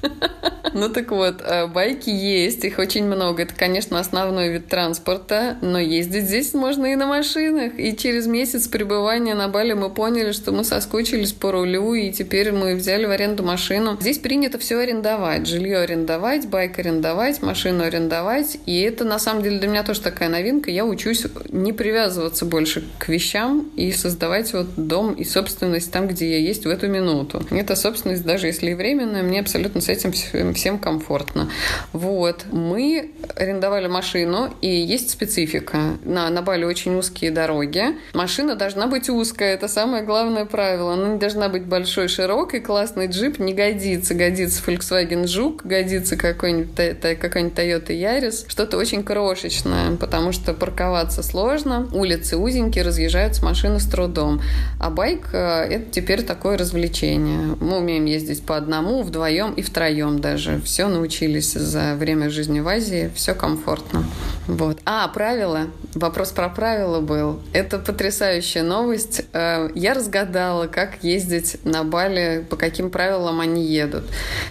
[0.74, 3.42] Ну так вот, э, байки есть, их очень много.
[3.42, 7.78] Это, конечно, основной вид транспорта, но ездить здесь можно и на машинах.
[7.78, 12.52] И через месяц пребывания на Бали мы поняли, что мы соскучились по рулю, и теперь
[12.52, 13.96] мы взяли в аренду машину.
[14.00, 15.46] Здесь принято все арендовать.
[15.46, 18.58] Жилье арендовать, байк арендовать, машину арендовать.
[18.66, 20.70] И это, на самом деле, для меня тоже такая новинка.
[20.70, 26.30] Я учусь не привязываться больше к вещам и создавать вот дом и собственность там, где
[26.30, 27.44] я есть в эту минуту.
[27.50, 30.12] Это собственность, даже если и временная, мне абсолютно с этим
[30.60, 31.50] всем комфортно.
[31.94, 32.44] Вот.
[32.52, 35.78] Мы арендовали машину, и есть специфика.
[36.04, 37.96] На, на Бали очень узкие дороги.
[38.12, 40.92] Машина должна быть узкая, это самое главное правило.
[40.92, 42.60] Она не должна быть большой, широкой.
[42.60, 44.14] Классный джип не годится.
[44.14, 46.74] Годится Volkswagen Жук, годится какой-нибудь
[47.20, 48.44] какой-нибудь Toyota Yaris.
[48.46, 51.88] Что-то очень крошечное, потому что парковаться сложно.
[51.92, 54.42] Улицы узенькие, разъезжаются машины с трудом.
[54.78, 55.38] А байк э,—
[55.70, 57.56] это теперь такое развлечение.
[57.60, 62.60] Мы умеем ездить по одному, вдвоем и втроем даже уже все научились за время жизни
[62.60, 64.04] в Азии, все комфортно.
[64.46, 64.78] Вот.
[64.84, 65.68] А, правила.
[65.94, 67.40] Вопрос про правила был.
[67.52, 69.22] Это потрясающая новость.
[69.32, 74.04] Э, я разгадала, как ездить на Бали, по каким правилам они едут.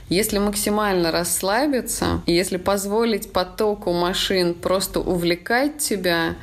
[0.10, 6.36] Если максимально расслабиться, если позволить потоку машин просто увлекать тебя,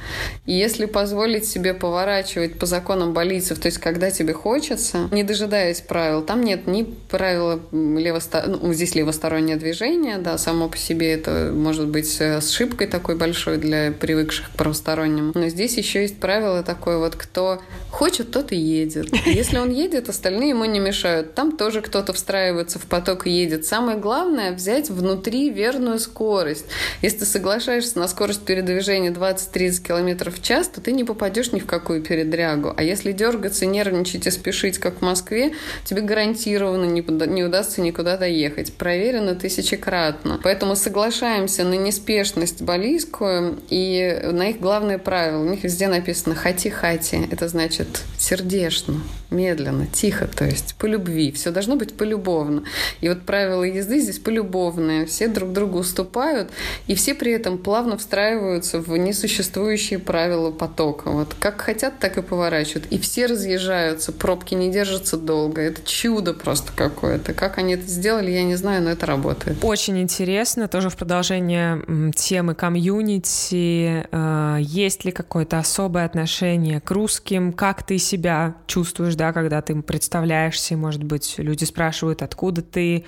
[0.44, 6.22] если позволить себе поворачивать по законам балийцев, то есть когда тебе хочется, не дожидаясь правил,
[6.22, 11.52] там нет ни правила левостороннего, ну, здесь левостороннего двустороннее движение, да, само по себе это
[11.54, 15.32] может быть с ошибкой такой большой для привыкших к правосторонним.
[15.34, 19.08] Но здесь еще есть правило такое вот, кто хочет, тот и едет.
[19.26, 21.34] Если он едет, остальные ему не мешают.
[21.34, 23.64] Там тоже кто-то встраивается в поток и едет.
[23.64, 26.66] Самое главное— взять внутри верную скорость.
[27.02, 31.60] Если ты соглашаешься на скорость передвижения 20-30 км в час, то ты не попадешь ни
[31.60, 32.74] в какую передрягу.
[32.76, 35.52] А если дергаться, нервничать и спешить, как в Москве,
[35.84, 38.72] тебе гарантированно не, не удастся никуда доехать.
[38.74, 40.40] Проверено тысячекратно.
[40.42, 45.42] Поэтому соглашаемся на неспешность балийскую и на их главное правило.
[45.42, 47.28] У них везде написано «хати-хати».
[47.30, 51.30] Это значит сердечно, медленно, тихо, то есть по любви.
[51.32, 52.64] Все должно быть полюбовно.
[53.00, 55.06] И вот правила езды здесь полюбовные.
[55.06, 56.50] Все друг другу уступают,
[56.86, 61.10] и все при этом плавно встраиваются в несуществующие правила потока.
[61.10, 62.86] Вот как хотят, так и поворачивают.
[62.90, 65.60] И все разъезжаются, пробки не держатся долго.
[65.60, 67.34] Это чудо просто какое-то.
[67.34, 69.58] Как они это сделали, я не знаю, но это работает работает.
[69.62, 74.06] Очень интересно, тоже в продолжение темы комьюнити.
[74.10, 77.52] Э, есть ли какое-то особое отношение к русским?
[77.52, 80.76] Как ты себя чувствуешь, да, когда ты представляешься?
[80.76, 83.04] Может быть, люди спрашивают, откуда ты?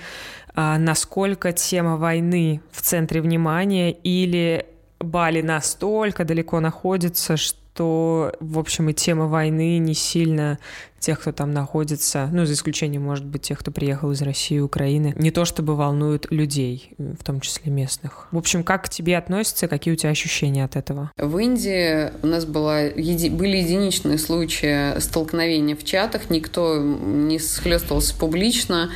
[0.55, 3.91] А насколько тема войны в центре внимания?
[3.91, 4.65] Или
[4.99, 10.59] Бали настолько далеко находится, что, в общем, и тема войны не сильно
[10.99, 14.61] тех, кто там находится, ну, за исключением, может быть, тех, кто приехал из России и
[14.61, 18.27] Украины, не то чтобы волнуют людей, в том числе местных.
[18.31, 21.11] В общем, как к тебе относятся, какие у тебя ощущения от этого?
[21.17, 28.15] В Индии у нас была, еди, были единичные случаи столкновения в чатах, никто не схлестывался
[28.15, 28.89] публично,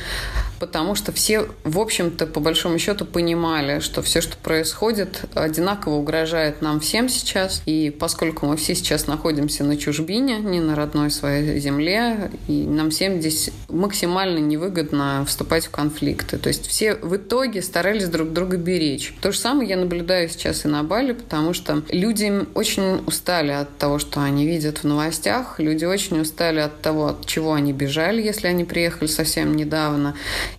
[0.58, 6.62] потому что все, в общем-то, по большому счету понимали, что все, что происходит, одинаково угрожает
[6.62, 7.62] нам всем сейчас.
[7.66, 12.64] И поскольку мы все сейчас находимся на чужбине, не на родной своей земле, земле, и
[12.64, 16.38] нам всем здесь максимально невыгодно вступать в конфликты.
[16.38, 19.14] То есть все в итоге старались друг друга беречь.
[19.20, 23.76] То же самое я наблюдаю сейчас и на Бали, потому что люди очень устали от
[23.78, 28.22] того, что они видят в новостях, люди очень устали от того, от чего они бежали,
[28.22, 30.14] если они приехали совсем недавно,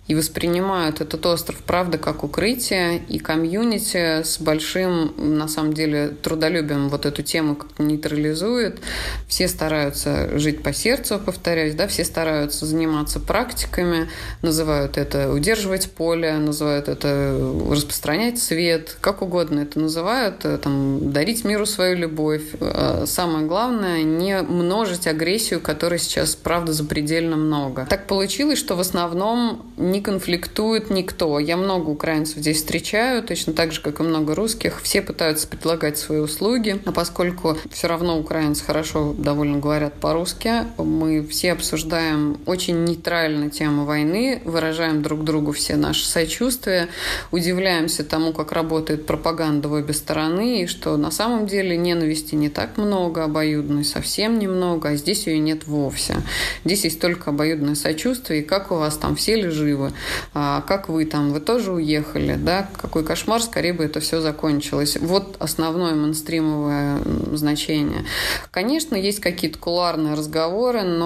[0.08, 6.88] и воспринимают этот остров, правда, как укрытие, и комьюнити с большим, на самом деле, трудолюбием
[6.88, 8.80] вот эту тему как нейтрализует.
[9.28, 14.08] Все стараются жить по сердцу, повторяюсь, да, все стараются заниматься практиками,
[14.42, 17.36] называют это удерживать поле, называют это
[17.68, 22.44] распространять свет, как угодно это называют, э, там, дарить миру свою любовь.
[22.60, 27.86] А самое главное, не множить агрессию, которой сейчас, правда, запредельно много.
[27.90, 31.38] Так получилось, что в основном не конфликтует никто.
[31.40, 34.80] Я много украинцев здесь встречаю, точно так же, как и много русских.
[34.80, 41.15] Все пытаются предлагать свои услуги, а поскольку все равно украинцы хорошо довольно говорят по-русски, мы
[41.20, 46.88] все обсуждаем очень нейтрально тему войны, выражаем друг другу все наши сочувствия,
[47.30, 52.48] удивляемся тому, как работает пропаганда в обе стороны, и что на самом деле ненависти не
[52.48, 56.16] так много, обоюдной совсем немного, а здесь ее нет вовсе.
[56.64, 59.92] Здесь есть только обоюдное сочувствие, и как у вас там все ли живы,
[60.34, 64.96] а как вы там, вы тоже уехали, да, какой кошмар, скорее бы это все закончилось.
[65.00, 66.98] Вот основное мейнстримовое
[67.32, 68.04] значение.
[68.50, 71.05] Конечно, есть какие-то кулуарные разговоры, но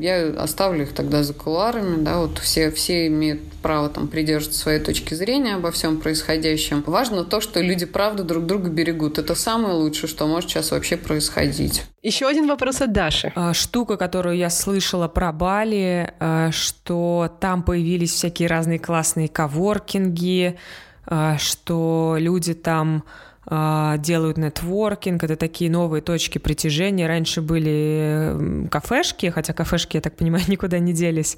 [0.00, 4.80] я оставлю их тогда за кулуарами, да, вот все, все имеют право там придерживаться своей
[4.80, 6.84] точки зрения обо всем происходящем.
[6.86, 9.18] Важно то, что люди правда друг друга берегут.
[9.18, 11.82] Это самое лучшее, что может сейчас вообще происходить.
[12.02, 13.32] Еще один вопрос от Даши.
[13.34, 20.56] А, штука, которую я слышала про Бали, а, что там появились всякие разные классные коворкинги,
[21.04, 23.02] а, что люди там
[23.48, 27.06] делают нетворкинг, это такие новые точки притяжения.
[27.06, 31.36] Раньше были кафешки, хотя кафешки, я так понимаю, никуда не делись,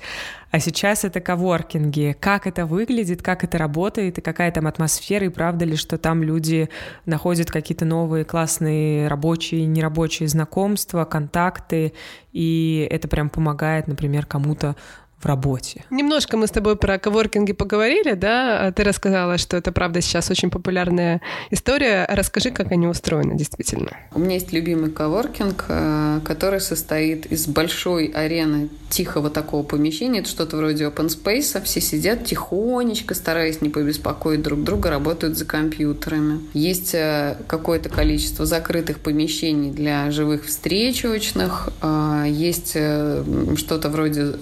[0.50, 2.16] а сейчас это коворкинги.
[2.18, 6.22] Как это выглядит, как это работает, и какая там атмосфера, и правда ли, что там
[6.22, 6.70] люди
[7.04, 11.92] находят какие-то новые классные рабочие, нерабочие знакомства, контакты,
[12.32, 14.76] и это прям помогает, например, кому-то
[15.20, 15.84] в работе.
[15.90, 18.66] Немножко мы с тобой про коворкинги поговорили, да?
[18.66, 22.06] А ты рассказала, что это, правда, сейчас очень популярная история.
[22.08, 23.90] Расскажи, как они устроены действительно.
[24.14, 30.20] У меня есть любимый коворкинг, э, который состоит из большой арены тихого такого помещения.
[30.20, 31.62] Это что-то вроде open space.
[31.64, 36.40] Все сидят тихонечко, стараясь не побеспокоить друг друга, работают за компьютерами.
[36.54, 41.70] Есть э, какое-то количество закрытых помещений для живых встреч очных.
[41.82, 42.76] Э, есть
[43.56, 44.32] что-то вроде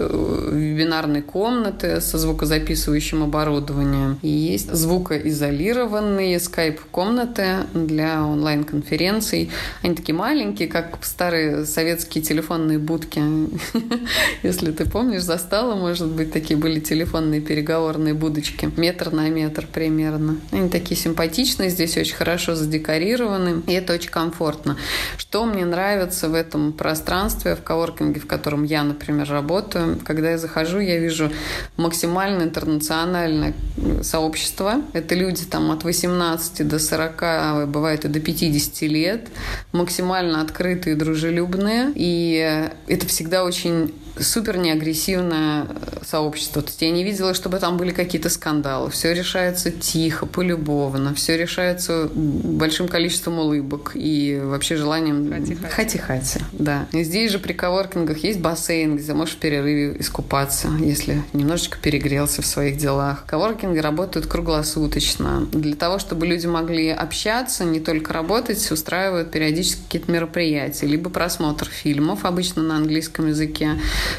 [0.66, 4.18] вебинарной комнаты со звукозаписывающим оборудованием.
[4.22, 9.50] И есть звукоизолированные скайп-комнаты для онлайн-конференций.
[9.82, 13.22] Они такие маленькие, как старые советские телефонные будки.
[14.42, 18.70] Если ты помнишь, застала, может быть, такие были телефонные переговорные будочки.
[18.76, 20.36] Метр на метр примерно.
[20.52, 24.76] Они такие симпатичные, здесь очень хорошо задекорированы, и это очень комфортно.
[25.16, 30.38] Что мне нравится в этом пространстве, в коворкинге, в котором я, например, работаю, когда я
[30.38, 31.30] захожу захожу, я вижу
[31.76, 33.54] максимально интернациональное
[34.02, 34.82] сообщество.
[34.92, 39.28] Это люди там от 18 до 40, а бывает и до 50 лет,
[39.72, 41.92] максимально открытые, дружелюбные.
[41.94, 45.66] И это всегда очень супер неагрессивное
[46.04, 46.62] сообщество.
[46.62, 48.90] То есть я не видела, чтобы там были какие-то скандалы.
[48.90, 51.14] Все решается тихо, полюбовно.
[51.14, 55.32] Все решается большим количеством улыбок и вообще желанием
[55.70, 56.40] хати-хати.
[56.52, 56.86] Да.
[56.92, 62.42] И здесь же при коворкингах есть бассейн, где можешь в перерыве искупаться, если немножечко перегрелся
[62.42, 63.24] в своих делах.
[63.26, 65.46] Коворкинги работают круглосуточно.
[65.52, 70.86] Для того, чтобы люди могли общаться, не только работать, устраивают периодически какие-то мероприятия.
[70.86, 73.78] Либо просмотр фильмов, обычно на английском языке,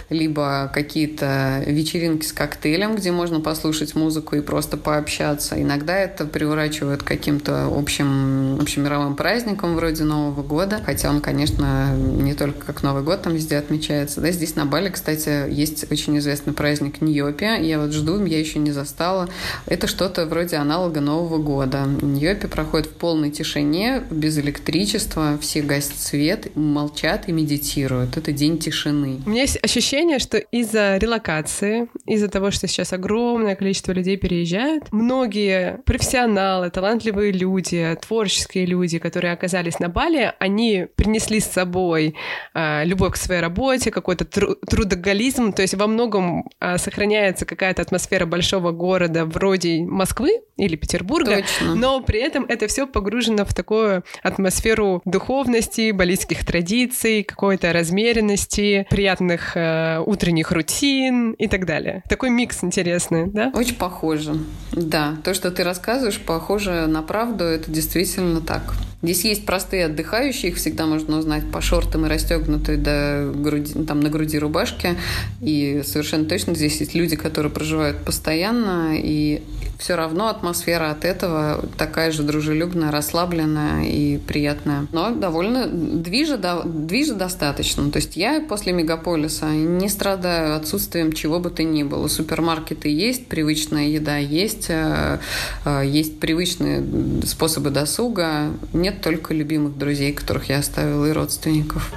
[0.10, 5.62] либо какие-то вечеринки с коктейлем, где можно послушать музыку и просто пообщаться.
[5.62, 12.66] Иногда это приурачивают каким-то общим, общемировым праздником вроде Нового года, хотя он, конечно, не только
[12.66, 14.22] как Новый год там везде отмечается.
[14.22, 17.46] Да, здесь на Бали, кстати, есть очень известный праздник Ньопи.
[17.46, 19.30] Я вот жду, я еще не застала.
[19.66, 21.86] Это что-то вроде аналога Нового года.
[22.02, 28.18] Ньопи проходит в полной тишине, без электричества, все гасят свет, молчат и медитируют.
[28.18, 29.22] Это день тишины.
[29.26, 35.80] У меня есть что из-за релокации, из-за того, что сейчас огромное количество людей переезжают, многие
[35.86, 42.16] профессионалы, талантливые люди, творческие люди, которые оказались на Бали, они принесли с собой
[42.54, 47.82] э, любовь к своей работе, какой-то тру- трудоголизм, то есть во многом э, сохраняется какая-то
[47.82, 51.76] атмосфера большого города вроде Москвы или Петербурга, Точно.
[51.76, 59.56] но при этом это все погружено в такую атмосферу духовности, балийских традиций, какой-то размеренности, приятных
[59.68, 62.04] э, утренних рутин и так далее.
[62.10, 63.52] Такой микс интересный, да?
[63.54, 64.38] Очень похоже.
[64.72, 68.74] Да, то, что ты рассказываешь, похоже на правду, это действительно так.
[69.04, 74.00] Здесь есть простые отдыхающие, их всегда можно узнать по шортам и расстегнутой до груди, там,
[74.00, 74.98] на груди рубашки.
[75.40, 79.44] И совершенно точно здесь есть люди, которые проживают постоянно, и
[79.78, 84.88] все равно атмосфера от этого такая же дружелюбная, расслабленная и приятная.
[84.92, 87.92] Но довольно движа, движа достаточно.
[87.92, 92.08] То есть я после мегаполиса не страдаю отсутствием чего бы то ни было.
[92.08, 95.20] Супермаркеты есть, привычная еда есть, э,
[95.66, 96.84] э, есть привычные
[97.26, 98.52] способы досуга.
[98.74, 101.94] Нет только любимых друзей, которых я оставила, и родственников.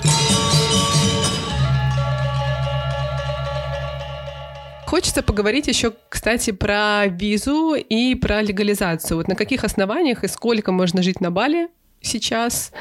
[4.91, 9.19] Хочется поговорить еще, кстати, про визу и про легализацию.
[9.19, 11.69] Вот на каких основаниях и сколько можно жить на Бали
[12.01, 12.73] сейчас?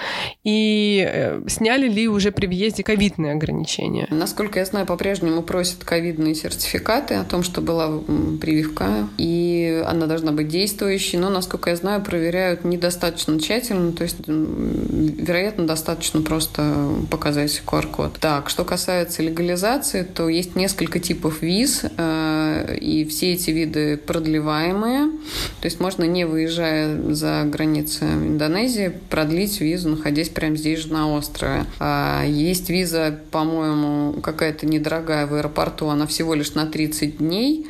[0.43, 4.07] И э, сняли ли уже при въезде ковидные ограничения?
[4.09, 7.99] Насколько я знаю, по-прежнему просят ковидные сертификаты о том, что была
[8.41, 11.20] прививка, и она должна быть действующей.
[11.20, 18.17] Но, насколько я знаю, проверяют недостаточно тщательно, то есть, вероятно, достаточно просто показать QR-код.
[18.20, 22.38] Так, что касается легализации, то есть несколько типов виз, э,
[22.79, 25.11] и все эти виды продлеваемые.
[25.61, 31.11] То есть можно, не выезжая за границы Индонезии, продлить визу, находясь прямо здесь же на
[31.11, 31.65] острове.
[31.79, 37.67] А, есть виза, по-моему, какая-то недорогая в аэропорту, она всего лишь на 30 дней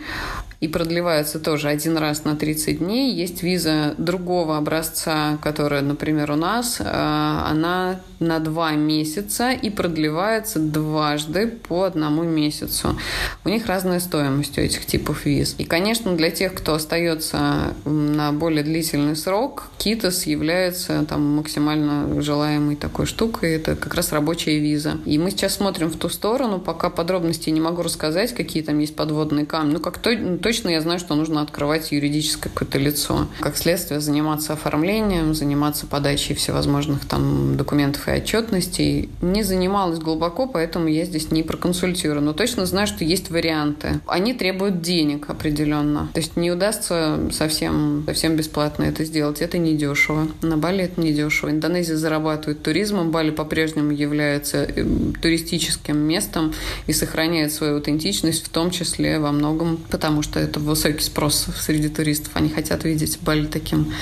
[0.60, 3.14] и продлевается тоже один раз на 30 дней.
[3.14, 10.60] Есть виза другого образца, которая, например, у нас, э, она на два месяца и продлевается
[10.60, 12.98] дважды по одному месяцу.
[13.46, 15.56] У них разная стоимость у этих типов виз.
[15.58, 22.76] И, конечно, для тех, кто остается на более длительный срок, КИТОС является там максимально желаемой
[22.76, 23.54] такой штукой.
[23.54, 24.98] Это как раз рабочая виза.
[25.06, 28.96] И мы сейчас смотрим в ту сторону, пока подробностей не могу рассказать, какие там есть
[28.96, 29.74] подводные камни.
[29.74, 30.14] Ну, как то,
[30.50, 33.28] точно я знаю, что нужно открывать юридическое какое-то лицо.
[33.40, 39.10] Как следствие заниматься оформлением, заниматься подачей всевозможных там документов и отчетностей.
[39.22, 42.24] Не занималась глубоко, поэтому я здесь не проконсультирую.
[42.24, 44.02] Но точно знаю, что есть варианты.
[44.08, 46.10] Они требуют денег определенно.
[46.16, 49.42] То есть не удастся совсем, совсем бесплатно это сделать.
[49.42, 50.30] Это не дешево.
[50.42, 51.52] На Бали это не дешево.
[51.52, 53.12] Индонезия зарабатывает туризмом.
[53.12, 54.84] Бали по-прежнему является э,
[55.22, 56.56] туристическим местом
[56.88, 61.90] и сохраняет свою аутентичность, в том числе во многом потому, что это высокий спрос среди
[61.90, 62.32] туристов.
[62.36, 63.94] Они хотят видеть Бали таким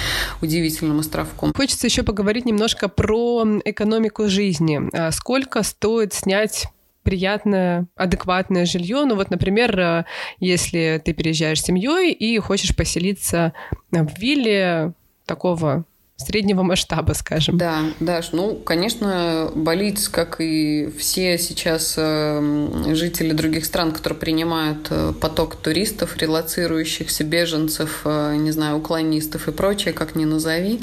[0.41, 1.53] удивительным островком.
[1.53, 4.81] Хочется еще поговорить немножко про экономику жизни.
[4.93, 6.67] А сколько стоит снять
[7.03, 9.05] приятное, адекватное жилье.
[9.05, 10.05] Ну вот, например, э,
[10.41, 13.53] если ты переезжаешь с семьей и хочешь поселиться
[13.91, 14.93] в вилле
[15.25, 15.85] такого
[16.17, 17.57] среднего масштаба, скажем.
[17.57, 24.87] Да, да, ну, конечно, болит, как и все сейчас э, жители других стран, которые принимают
[24.89, 30.79] э, поток туристов, релацирующихся, беженцев, э, не знаю, уклонистов и прочее, как ни назови,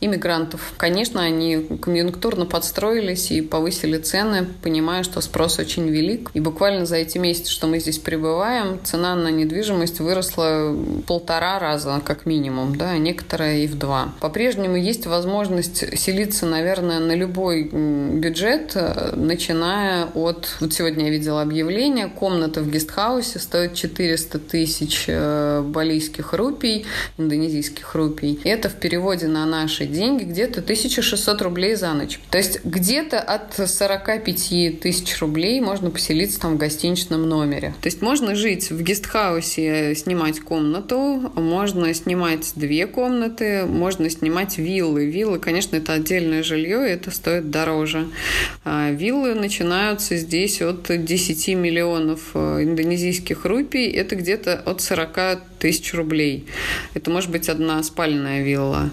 [0.00, 0.74] иммигрантов.
[0.76, 6.30] Конечно, они конъюнктурно подстроились и повысили цены, понимая, что спрос очень велик.
[6.34, 12.02] И буквально за эти месяцы, что мы здесь пребываем, цена на недвижимость выросла полтора раза,
[12.04, 14.12] как минимум, да, некоторые и в два.
[14.18, 20.56] По-прежнему по-прежнему есть возможность селиться, наверное, на любой бюджет, э, начиная от...
[20.60, 26.86] Вот сегодня я видела объявление, комната в гестхаусе стоит 400 тысяч э, балийских рупий,
[27.18, 28.40] индонезийских рупий.
[28.44, 32.18] Это в переводе на наши деньги где-то 1600 рублей за ночь.
[32.30, 37.74] То есть где-то от 45 тысяч рублей можно поселиться там в гостиничном номере.
[37.82, 44.58] То есть можно жить в гестхаусе, снимать комнату, можно снимать две комнаты, можно снимать снимать
[44.58, 45.06] виллы.
[45.06, 48.08] Виллы, конечно, это отдельное жилье, и это стоит дороже.
[48.64, 53.90] А виллы начинаются здесь от 10 миллионов э, индонезийских рупий.
[53.90, 56.46] Это где-то от 40 тысяч рублей.
[56.94, 58.90] Это может быть одна спальная вилла.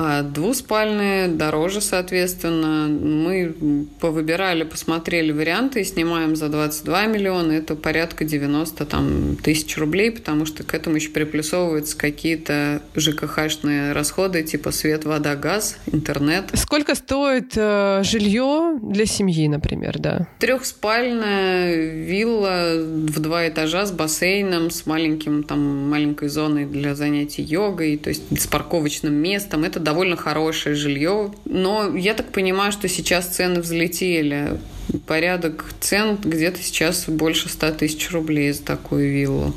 [0.00, 2.86] А двуспальные дороже, соответственно.
[2.86, 7.50] Мы повыбирали, посмотрели варианты и снимаем за 22 миллиона.
[7.50, 14.44] Это порядка 90 там, тысяч рублей, потому что к этому еще приплюсовываются какие-то ЖКХшные расходы,
[14.44, 16.44] типа свет, вода, газ, интернет.
[16.54, 20.28] Сколько стоит э, жилье для семьи, например, да?
[20.38, 27.96] Трехспальная вилла в два этажа с бассейном, с маленьким там маленькой зоной для занятий йогой,
[27.96, 29.64] то есть с парковочным местом.
[29.64, 31.30] Это довольно хорошее жилье.
[31.46, 34.58] Но я так понимаю, что сейчас цены взлетели
[35.06, 39.52] порядок цен где-то сейчас больше 100 тысяч рублей за такую виллу.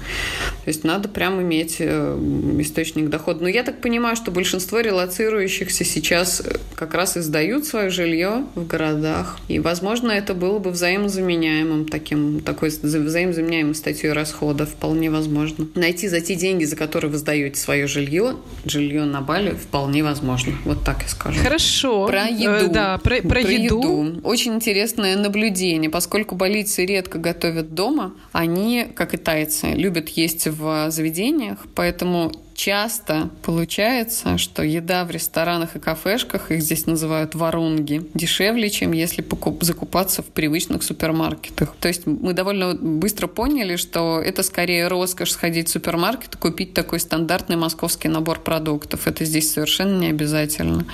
[0.64, 2.18] То есть надо прям иметь э,
[2.60, 3.44] источник дохода.
[3.44, 8.46] Но я так понимаю, что большинство релацирующихся сейчас э, как раз и сдают свое жилье
[8.56, 9.40] в городах.
[9.48, 14.70] И, возможно, это было бы взаимозаменяемым таким, такой взаимозаменяемой статьей расходов.
[14.70, 15.68] Вполне возможно.
[15.76, 20.54] Найти за те деньги, за которые вы сдаете свое жилье, жилье на Бали, вполне возможно.
[20.66, 21.42] Вот так я скажу.
[21.42, 22.08] Хорошо.
[22.08, 22.74] Про э, еду.
[22.74, 23.80] Да, про, про, про еду.
[23.80, 24.22] еду.
[24.24, 25.90] Очень интересная наблюдение.
[25.90, 33.32] Поскольку болицы редко готовят дома, они, как и тайцы, любят есть в заведениях, поэтому часто
[33.42, 39.26] получается, что еда в ресторанах и кафешках, их здесь называют варунги, дешевле, чем если
[39.62, 41.74] закупаться в привычных супермаркетах.
[41.80, 46.76] То есть мы довольно быстро поняли, что это скорее роскошь сходить в супермаркет и купить
[46.76, 49.08] такой стандартный московский набор продуктов.
[49.08, 50.86] Это здесь совершенно не обязательно.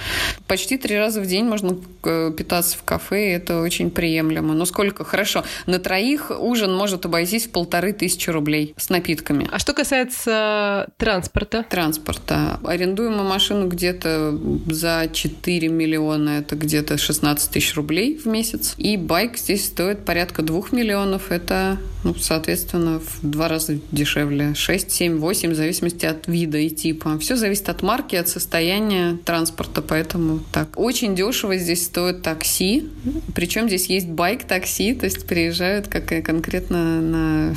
[0.47, 4.53] Почти три раза в день можно э, питаться в кафе, и это очень приемлемо.
[4.53, 5.03] Но сколько?
[5.03, 5.43] Хорошо.
[5.65, 9.49] На троих ужин может обойтись в полторы тысячи рублей с напитками.
[9.51, 11.97] А что касается транспорта, транспорта?
[11.97, 12.59] Транспорта.
[12.63, 14.37] Арендуем мы машину где-то
[14.67, 18.75] за 4 миллиона, это где-то 16 тысяч рублей в месяц.
[18.77, 24.53] И байк здесь стоит порядка 2 миллионов, это, ну, соответственно, в два раза дешевле.
[24.53, 27.17] 6, 7, 8, в зависимости от вида и типа.
[27.19, 30.77] Все зависит от марки, от состояния транспорта, поэтому так.
[30.77, 32.89] Очень дешево здесь стоит такси,
[33.33, 37.55] причем здесь есть байк-такси, то есть приезжают как конкретно на,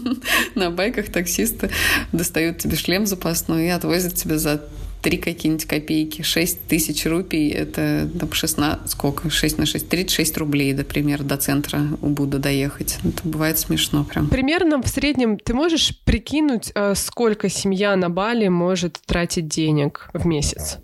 [0.54, 1.70] на байках таксисты,
[2.12, 4.62] достают тебе шлем запасной и отвозят тебя за
[5.02, 10.74] три какие-нибудь копейки, 6 тысяч рупий, это там 16, сколько, 6 на 6, 36 рублей,
[10.74, 12.98] например, до центра Убуда доехать.
[13.04, 14.28] Это бывает смешно прям.
[14.28, 20.26] Примерно в среднем ты можешь прикинуть, э, сколько семья на Бали может тратить денег в
[20.26, 20.78] месяц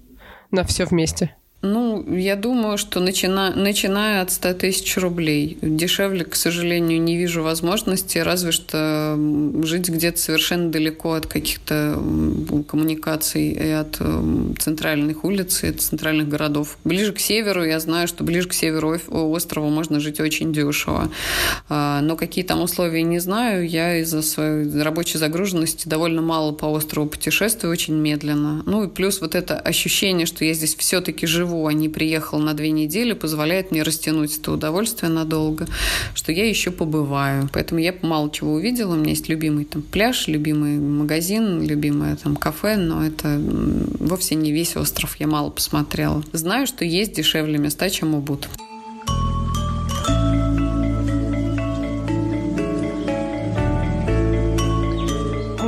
[0.52, 1.34] на все вместе?
[1.64, 3.50] Ну, я думаю, что начина...
[3.56, 5.56] начиная от 100 тысяч рублей.
[5.62, 9.18] Дешевле, к сожалению, не вижу возможности, разве что
[9.62, 11.98] жить где-то совершенно далеко от каких-то
[12.68, 13.98] коммуникаций и от
[14.58, 16.76] центральных улиц и от центральных городов.
[16.84, 21.10] Ближе к северу, я знаю, что ближе к северу острова можно жить очень дешево.
[21.70, 23.66] А, но какие там условия, не знаю.
[23.66, 28.62] Я из-за своей рабочей загруженности довольно мало по острову путешествую, очень медленно.
[28.66, 32.54] Ну и плюс вот это ощущение, что я здесь все-таки живу а не приехал на
[32.54, 35.66] две недели, позволяет мне растянуть это удовольствие надолго,
[36.14, 37.48] что я еще побываю.
[37.52, 38.94] Поэтому я мало чего увидела.
[38.94, 43.40] У меня есть любимый там пляж, любимый магазин, любимое там кафе, но это
[44.00, 45.16] вовсе не весь остров.
[45.18, 46.22] Я мало посмотрела.
[46.32, 48.48] Знаю, что есть дешевле места, чем Убуд.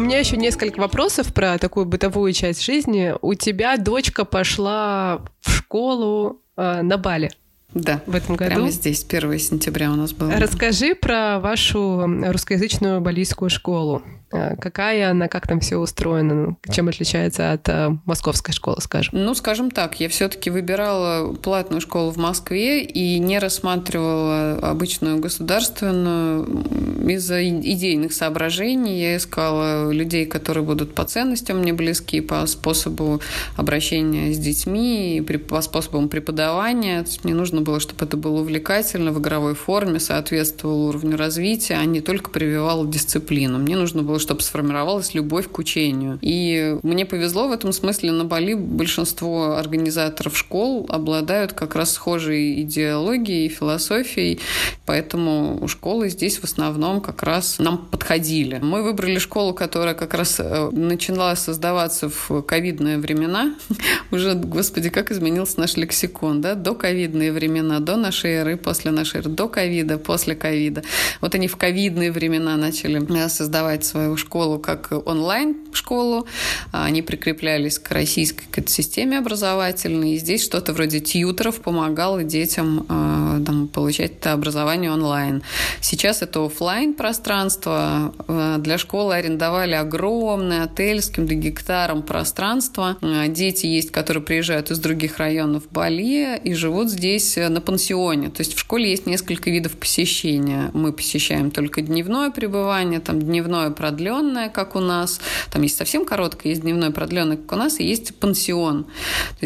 [0.07, 3.13] Меня еще несколько вопросов про такую бытовую часть жизни.
[3.23, 7.31] У тебя дочка пошла в школу э, на Бали.
[7.75, 8.55] Да, в этом году.
[8.55, 10.33] Прямо здесь, 1 сентября у нас было.
[10.37, 14.03] Расскажи про вашу русскоязычную балийскую школу.
[14.33, 19.25] Э, какая она, как там все устроено, чем отличается от э, московской школы, скажем?
[19.25, 26.65] Ну, скажем так, я все-таки выбирала платную школу в Москве и не рассматривала обычную государственную
[27.09, 29.01] из-за идейных соображений.
[29.01, 33.21] Я искала людей, которые будут по ценностям мне близки, по способу
[33.57, 37.05] обращения с детьми, по способам преподавания.
[37.23, 42.01] Мне нужно было, чтобы это было увлекательно, в игровой форме, соответствовало уровню развития, а не
[42.01, 43.59] только прививало дисциплину.
[43.59, 46.19] Мне нужно было, чтобы сформировалась любовь к учению.
[46.23, 48.13] И мне повезло в этом смысле.
[48.13, 54.41] На Бали большинство организаторов школ обладают как раз схожей идеологией и философией,
[54.85, 58.59] поэтому школы здесь в основном как раз нам подходили.
[58.63, 63.55] Мы выбрали школу, которая как раз э, начала создаваться в ковидные времена.
[64.11, 66.55] Уже, господи, как изменился наш лексикон, да?
[66.55, 70.83] До ковидные времена, до нашей эры, после нашей эры, до ковида, после ковида.
[71.21, 76.27] Вот они в ковидные времена начали э, создавать свою школу как онлайн-школу.
[76.73, 80.15] Они прикреплялись к российской системе образовательной.
[80.15, 85.43] И здесь что-то вроде тьютеров помогало детям э, там, получать это образование онлайн.
[85.81, 88.15] Сейчас это офлайн пространство.
[88.29, 92.97] Э, для школы арендовали огромное отель с каким-то гектаром пространства.
[93.01, 98.29] Э, дети есть, которые приезжают из других районов Бали и живут здесь на пансионе.
[98.31, 100.71] То есть в школе есть несколько видов посещения.
[100.73, 105.21] Мы посещаем только дневное пребывание, там дневное продленное продленное, как у нас.
[105.51, 108.85] Там есть совсем короткое, есть дневное продленное, как у нас, и есть пансион.
[108.85, 108.91] То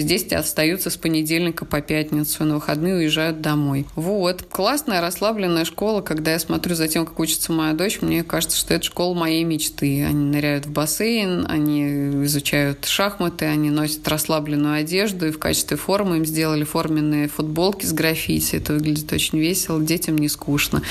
[0.01, 3.87] есть здесь остаются с понедельника по пятницу, на выходные уезжают домой.
[3.95, 4.43] Вот.
[4.51, 6.01] Классная, расслабленная школа.
[6.01, 9.45] Когда я смотрю за тем, как учится моя дочь, мне кажется, что это школа моей
[9.45, 10.05] мечты.
[10.05, 16.17] Они ныряют в бассейн, они изучают шахматы, они носят расслабленную одежду, и в качестве формы
[16.17, 18.57] им сделали форменные футболки с граффити.
[18.57, 20.83] Это выглядит очень весело, детям не скучно.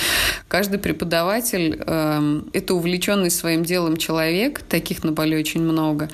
[0.47, 6.07] Каждый преподаватель э, это увлеченный своим своим делом человек, таких на Бали очень много,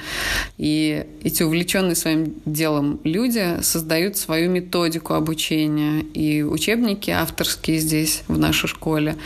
[0.57, 8.37] и эти увлеченные своим делом люди создают свою методику обучения, и учебники авторские здесь, в
[8.37, 9.17] нашей школе.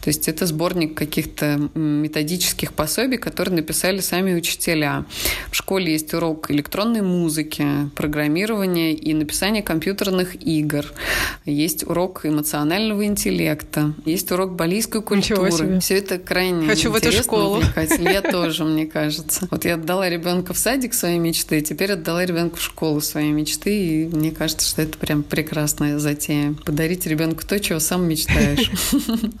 [0.00, 5.04] То есть это сборник каких-то методических пособий, которые написали сами учителя.
[5.50, 10.86] В школе есть урок электронной музыки, программирования и написания компьютерных игр.
[11.44, 15.80] Есть урок эмоционального интеллекта, есть урок балийской культуры.
[15.80, 18.08] Все это крайне Хочу в эту школу увлекатель.
[18.08, 19.46] Я тоже, мне кажется.
[19.50, 23.76] Вот я отдала ребенка в садик своей мечты, теперь отдала ребенка в школу своей мечты,
[23.76, 26.54] и мне кажется, что это прям прекрасная затея.
[26.64, 28.70] Подарить ребенку то, чего сам мечтаешь.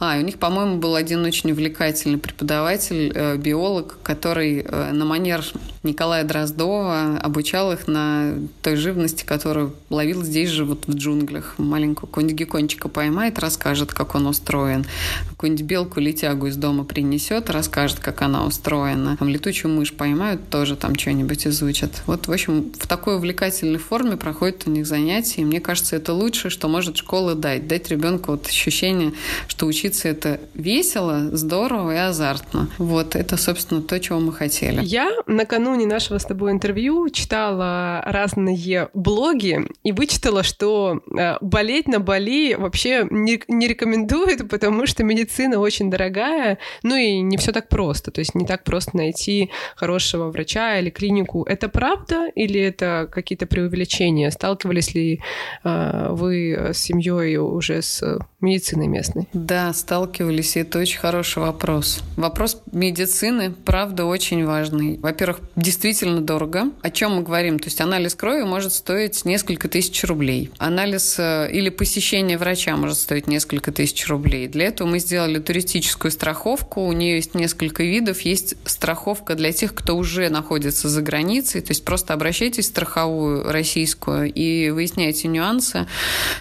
[0.00, 5.44] А, у них, по-моему, был один очень увлекательный преподаватель, э, биолог, который э, на манер
[5.82, 11.54] Николая Дроздова, обучал их на той живности, которую ловил здесь же, вот в джунглях.
[11.58, 14.84] Маленькую какого-нибудь геккончика поймает, расскажет, как он устроен.
[15.30, 19.16] Какую-нибудь белку-летягу из дома принесет, расскажет, как она устроена.
[19.18, 22.02] Там летучую мышь поймают, тоже там что-нибудь изучат.
[22.06, 25.42] Вот, в общем, в такой увлекательной форме проходит у них занятия.
[25.42, 27.68] И мне кажется, это лучшее, что может школа дать.
[27.68, 29.12] Дать ребенку вот ощущение,
[29.46, 32.68] что учиться это весело, здорово и азартно.
[32.78, 34.80] Вот, это, собственно, то, чего мы хотели.
[34.82, 42.00] Я накануне нашего с тобой интервью читала разные блоги и вычитала, что э, болеть на
[42.00, 47.68] Бали вообще не, не рекомендуют, потому что медицина очень дорогая, ну и не все так
[47.68, 47.97] просто.
[48.02, 51.44] То есть не так просто найти хорошего врача или клинику.
[51.44, 54.30] Это правда или это какие-то преувеличения?
[54.30, 55.20] Сталкивались ли
[55.64, 59.28] э, вы с семьей уже с медициной местной?
[59.32, 62.00] Да, сталкивались, и это очень хороший вопрос.
[62.16, 64.98] Вопрос медицины, правда, очень важный.
[64.98, 66.70] Во-первых, действительно дорого.
[66.82, 67.58] О чем мы говорим?
[67.58, 70.50] То есть анализ крови может стоить несколько тысяч рублей.
[70.58, 74.46] Анализ э, или посещение врача может стоить несколько тысяч рублей.
[74.46, 76.82] Для этого мы сделали туристическую страховку.
[76.82, 78.20] У нее есть несколько видов.
[78.20, 81.60] Есть страховка для тех, кто уже находится за границей.
[81.60, 85.86] То есть просто обращайтесь в страховую российскую и выясняйте нюансы.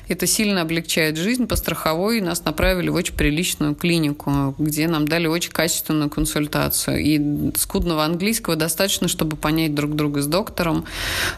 [0.08, 1.56] Это сильно облегчает жизнь по
[1.88, 2.22] страховой.
[2.22, 7.00] Нас направили в очень приличную клинику, где нам дали очень качественную консультацию.
[7.00, 10.86] И скудного английского достаточно, чтобы понять друг друга с доктором.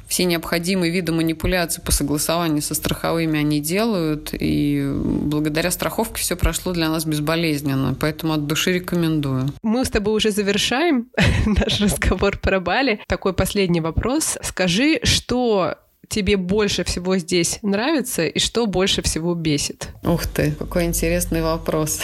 [0.08, 4.30] Все необходимые виды манипуляций по согласованию со страховыми они делают.
[4.34, 7.96] И благодаря страховке все прошло для нас безболезненно.
[8.00, 9.50] Поэтому от души рекомендую.
[9.64, 11.10] Мы с тобой уже завершаем
[11.46, 13.00] наш разговор про Бали.
[13.08, 14.38] Такой последний вопрос.
[14.42, 15.76] Скажи, что
[16.10, 19.90] тебе больше всего здесь нравится и что больше всего бесит?
[20.04, 22.00] Ух ты, какой интересный вопрос.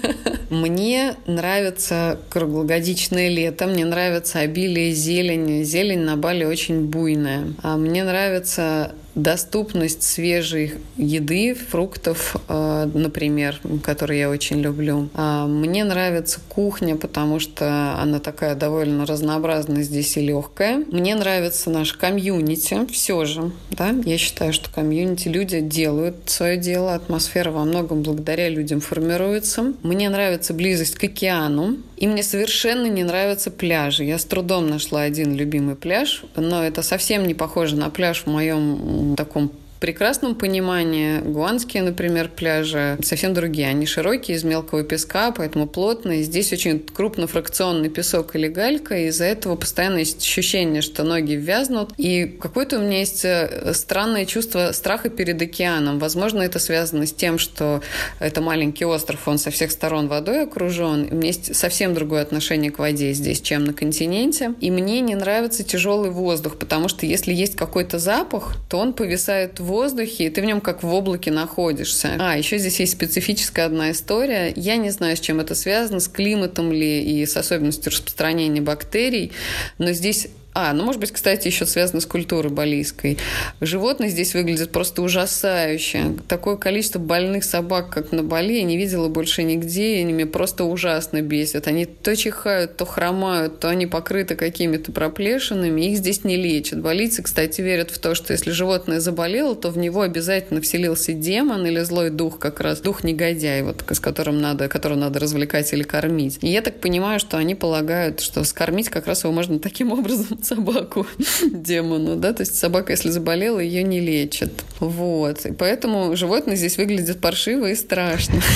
[0.50, 5.62] Мне нравится круглогодичное лето, мне нравится обилие зелени.
[5.62, 7.52] Зелень на Бали очень буйная.
[7.62, 15.08] А мне нравится доступность свежей еды, фруктов, э, например, которые я очень люблю.
[15.14, 20.84] А мне нравится кухня, потому что она такая довольно разнообразная здесь и легкая.
[20.90, 23.50] Мне нравится наш комьюнити, все же.
[23.70, 23.94] Да?
[24.04, 29.74] Я считаю, что комьюнити люди делают свое дело, атмосфера во многом благодаря людям формируется.
[29.82, 34.04] Мне нравится близость к океану, и мне совершенно не нравятся пляжи.
[34.04, 38.26] Я с трудом нашла один любимый пляж, но это совсем не похоже на пляж в
[38.26, 43.68] моем таком прекрасном понимании гуанские, например, пляжи совсем другие.
[43.68, 46.22] Они широкие, из мелкого песка, поэтому плотные.
[46.22, 51.92] Здесь очень крупнофракционный песок или галька, и из-за этого постоянно есть ощущение, что ноги вязнут.
[51.96, 55.98] И какое-то у меня есть э, странное чувство страха перед океаном.
[55.98, 57.82] Возможно, это связано с тем, что
[58.18, 61.08] это маленький остров, он со всех сторон водой окружен.
[61.10, 64.54] У меня есть совсем другое отношение к воде здесь, чем на континенте.
[64.60, 69.60] И мне не нравится тяжелый воздух, потому что если есть какой-то запах, то он повисает
[69.60, 72.16] в воздухе, и ты в нем как в облаке находишься.
[72.18, 74.52] А, еще здесь есть специфическая одна история.
[74.56, 79.32] Я не знаю, с чем это связано, с климатом ли и с особенностью распространения бактерий,
[79.78, 80.28] но здесь
[80.60, 83.16] а, ну, может быть, кстати, еще связано с культурой балийской.
[83.60, 86.16] Животные здесь выглядят просто ужасающе.
[86.26, 90.26] Такое количество больных собак, как на Бали, я не видела больше нигде, и они меня
[90.26, 91.68] просто ужасно бесят.
[91.68, 96.80] Они то чихают, то хромают, то они покрыты какими-то проплешинами, их здесь не лечат.
[96.80, 101.66] Балийцы, кстати, верят в то, что если животное заболело, то в него обязательно вселился демон
[101.66, 105.84] или злой дух, как раз дух негодяй, вот, с которым надо, которого надо развлекать или
[105.84, 106.38] кормить.
[106.42, 110.40] И я так понимаю, что они полагают, что скормить как раз его можно таким образом
[110.48, 111.06] собаку
[111.52, 114.52] демону, да, то есть собака, если заболела, ее не лечат.
[114.80, 115.46] Вот.
[115.46, 118.40] И поэтому животные здесь выглядят паршиво и страшно.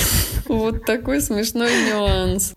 [0.45, 2.53] Вот такой смешной нюанс.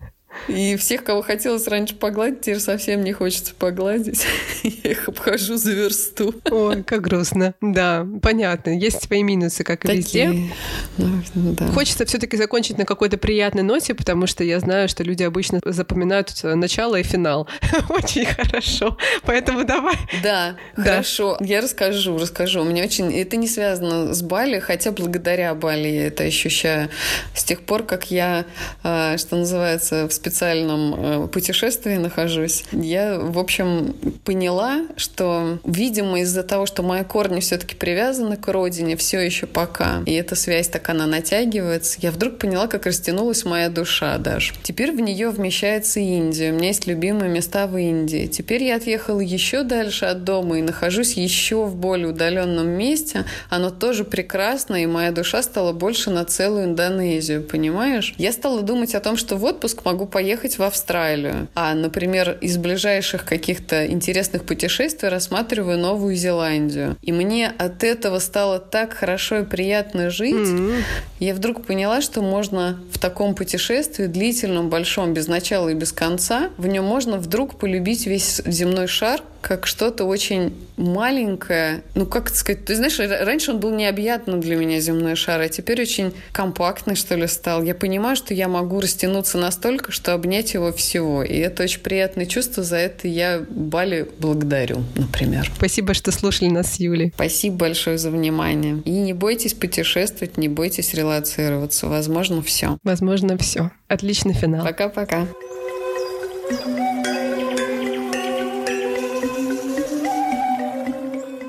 [0.47, 4.25] И всех, кого хотелось раньше погладить, теперь совсем не хочется погладить.
[4.63, 6.33] Я их обхожу за версту.
[6.49, 7.53] Ой, как грустно.
[7.61, 8.77] Да, понятно.
[8.77, 10.51] Есть свои минусы, как и везде.
[10.97, 11.67] Ну, да.
[11.67, 15.59] Хочется все таки закончить на какой-то приятной ноте, потому что я знаю, что люди обычно
[15.65, 17.47] запоминают начало и финал.
[17.89, 18.97] Очень хорошо.
[19.23, 19.95] Поэтому давай.
[20.23, 21.37] Да, да, хорошо.
[21.39, 22.61] Я расскажу, расскажу.
[22.61, 23.13] У меня очень...
[23.13, 26.89] Это не связано с Бали, хотя благодаря Бали я это ощущаю.
[27.33, 28.45] С тех пор, как я,
[28.83, 36.43] а, что называется, в специальном э, путешествии нахожусь, я, в общем, поняла, что, видимо, из-за
[36.43, 40.89] того, что мои корни все-таки привязаны к родине, все еще пока, и эта связь так
[40.89, 44.53] она натягивается, я вдруг поняла, как растянулась моя душа даже.
[44.63, 46.51] Теперь в нее вмещается Индия.
[46.51, 48.27] У меня есть любимые места в Индии.
[48.27, 53.23] Теперь я отъехала еще дальше от дома и нахожусь еще в более удаленном месте.
[53.49, 58.13] Оно тоже прекрасно, и моя душа стала больше на целую Индонезию, понимаешь?
[58.17, 61.47] Я стала думать о том, что в отпуск могу поехать в Австралию.
[61.55, 66.97] А, например, из ближайших каких-то интересных путешествий рассматриваю Новую Зеландию.
[67.01, 70.33] И мне от этого стало так хорошо и приятно жить.
[70.33, 70.81] Mm-hmm.
[71.19, 76.49] Я вдруг поняла, что можно в таком путешествии, длительном, большом, без начала и без конца,
[76.57, 81.81] в нем можно вдруг полюбить весь земной шар, как что-то очень маленькое.
[81.95, 82.65] Ну, как это сказать?
[82.65, 87.15] Ты знаешь, раньше он был необъятным для меня земной шар, а теперь очень компактный, что
[87.15, 87.63] ли, стал.
[87.63, 91.23] Я понимаю, что я могу растянуться настолько, что обнять его всего.
[91.23, 92.61] И это очень приятное чувство.
[92.61, 95.49] За это я Бали благодарю, например.
[95.55, 97.13] Спасибо, что слушали нас с Юлей.
[97.15, 98.81] Спасибо большое за внимание.
[98.83, 101.87] И не бойтесь путешествовать, не бойтесь релацироваться.
[101.87, 102.77] Возможно, все.
[102.83, 103.71] Возможно, все.
[103.87, 104.65] Отличный финал.
[104.65, 105.25] Пока-пока.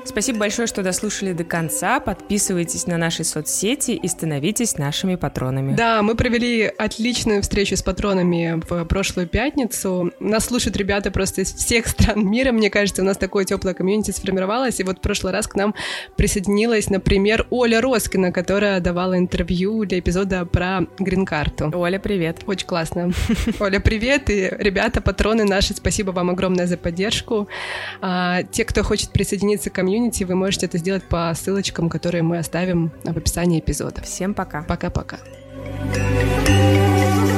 [0.09, 1.99] Спасибо большое, что дослушали до конца.
[1.99, 5.75] Подписывайтесь на наши соцсети и становитесь нашими патронами.
[5.75, 10.11] Да, мы провели отличную встречу с патронами в прошлую пятницу.
[10.19, 12.51] Нас слушают ребята просто из всех стран мира.
[12.51, 14.79] Мне кажется, у нас такое теплое комьюнити сформировалось.
[14.79, 15.75] И вот в прошлый раз к нам
[16.15, 21.71] присоединилась, например, Оля Роскина, которая давала интервью для эпизода про грин-карту.
[21.75, 22.39] Оля, привет.
[22.47, 23.11] Очень классно.
[23.59, 24.31] Оля, привет.
[24.31, 27.47] И ребята, патроны наши, спасибо вам огромное за поддержку.
[28.01, 32.23] А, те, кто хочет присоединиться к комьюнити, комьюнити, вы можете это сделать по ссылочкам, которые
[32.23, 34.01] мы оставим в описании эпизода.
[34.01, 34.63] Всем пока.
[34.63, 35.17] Пока-пока.
[36.45, 37.28] thank you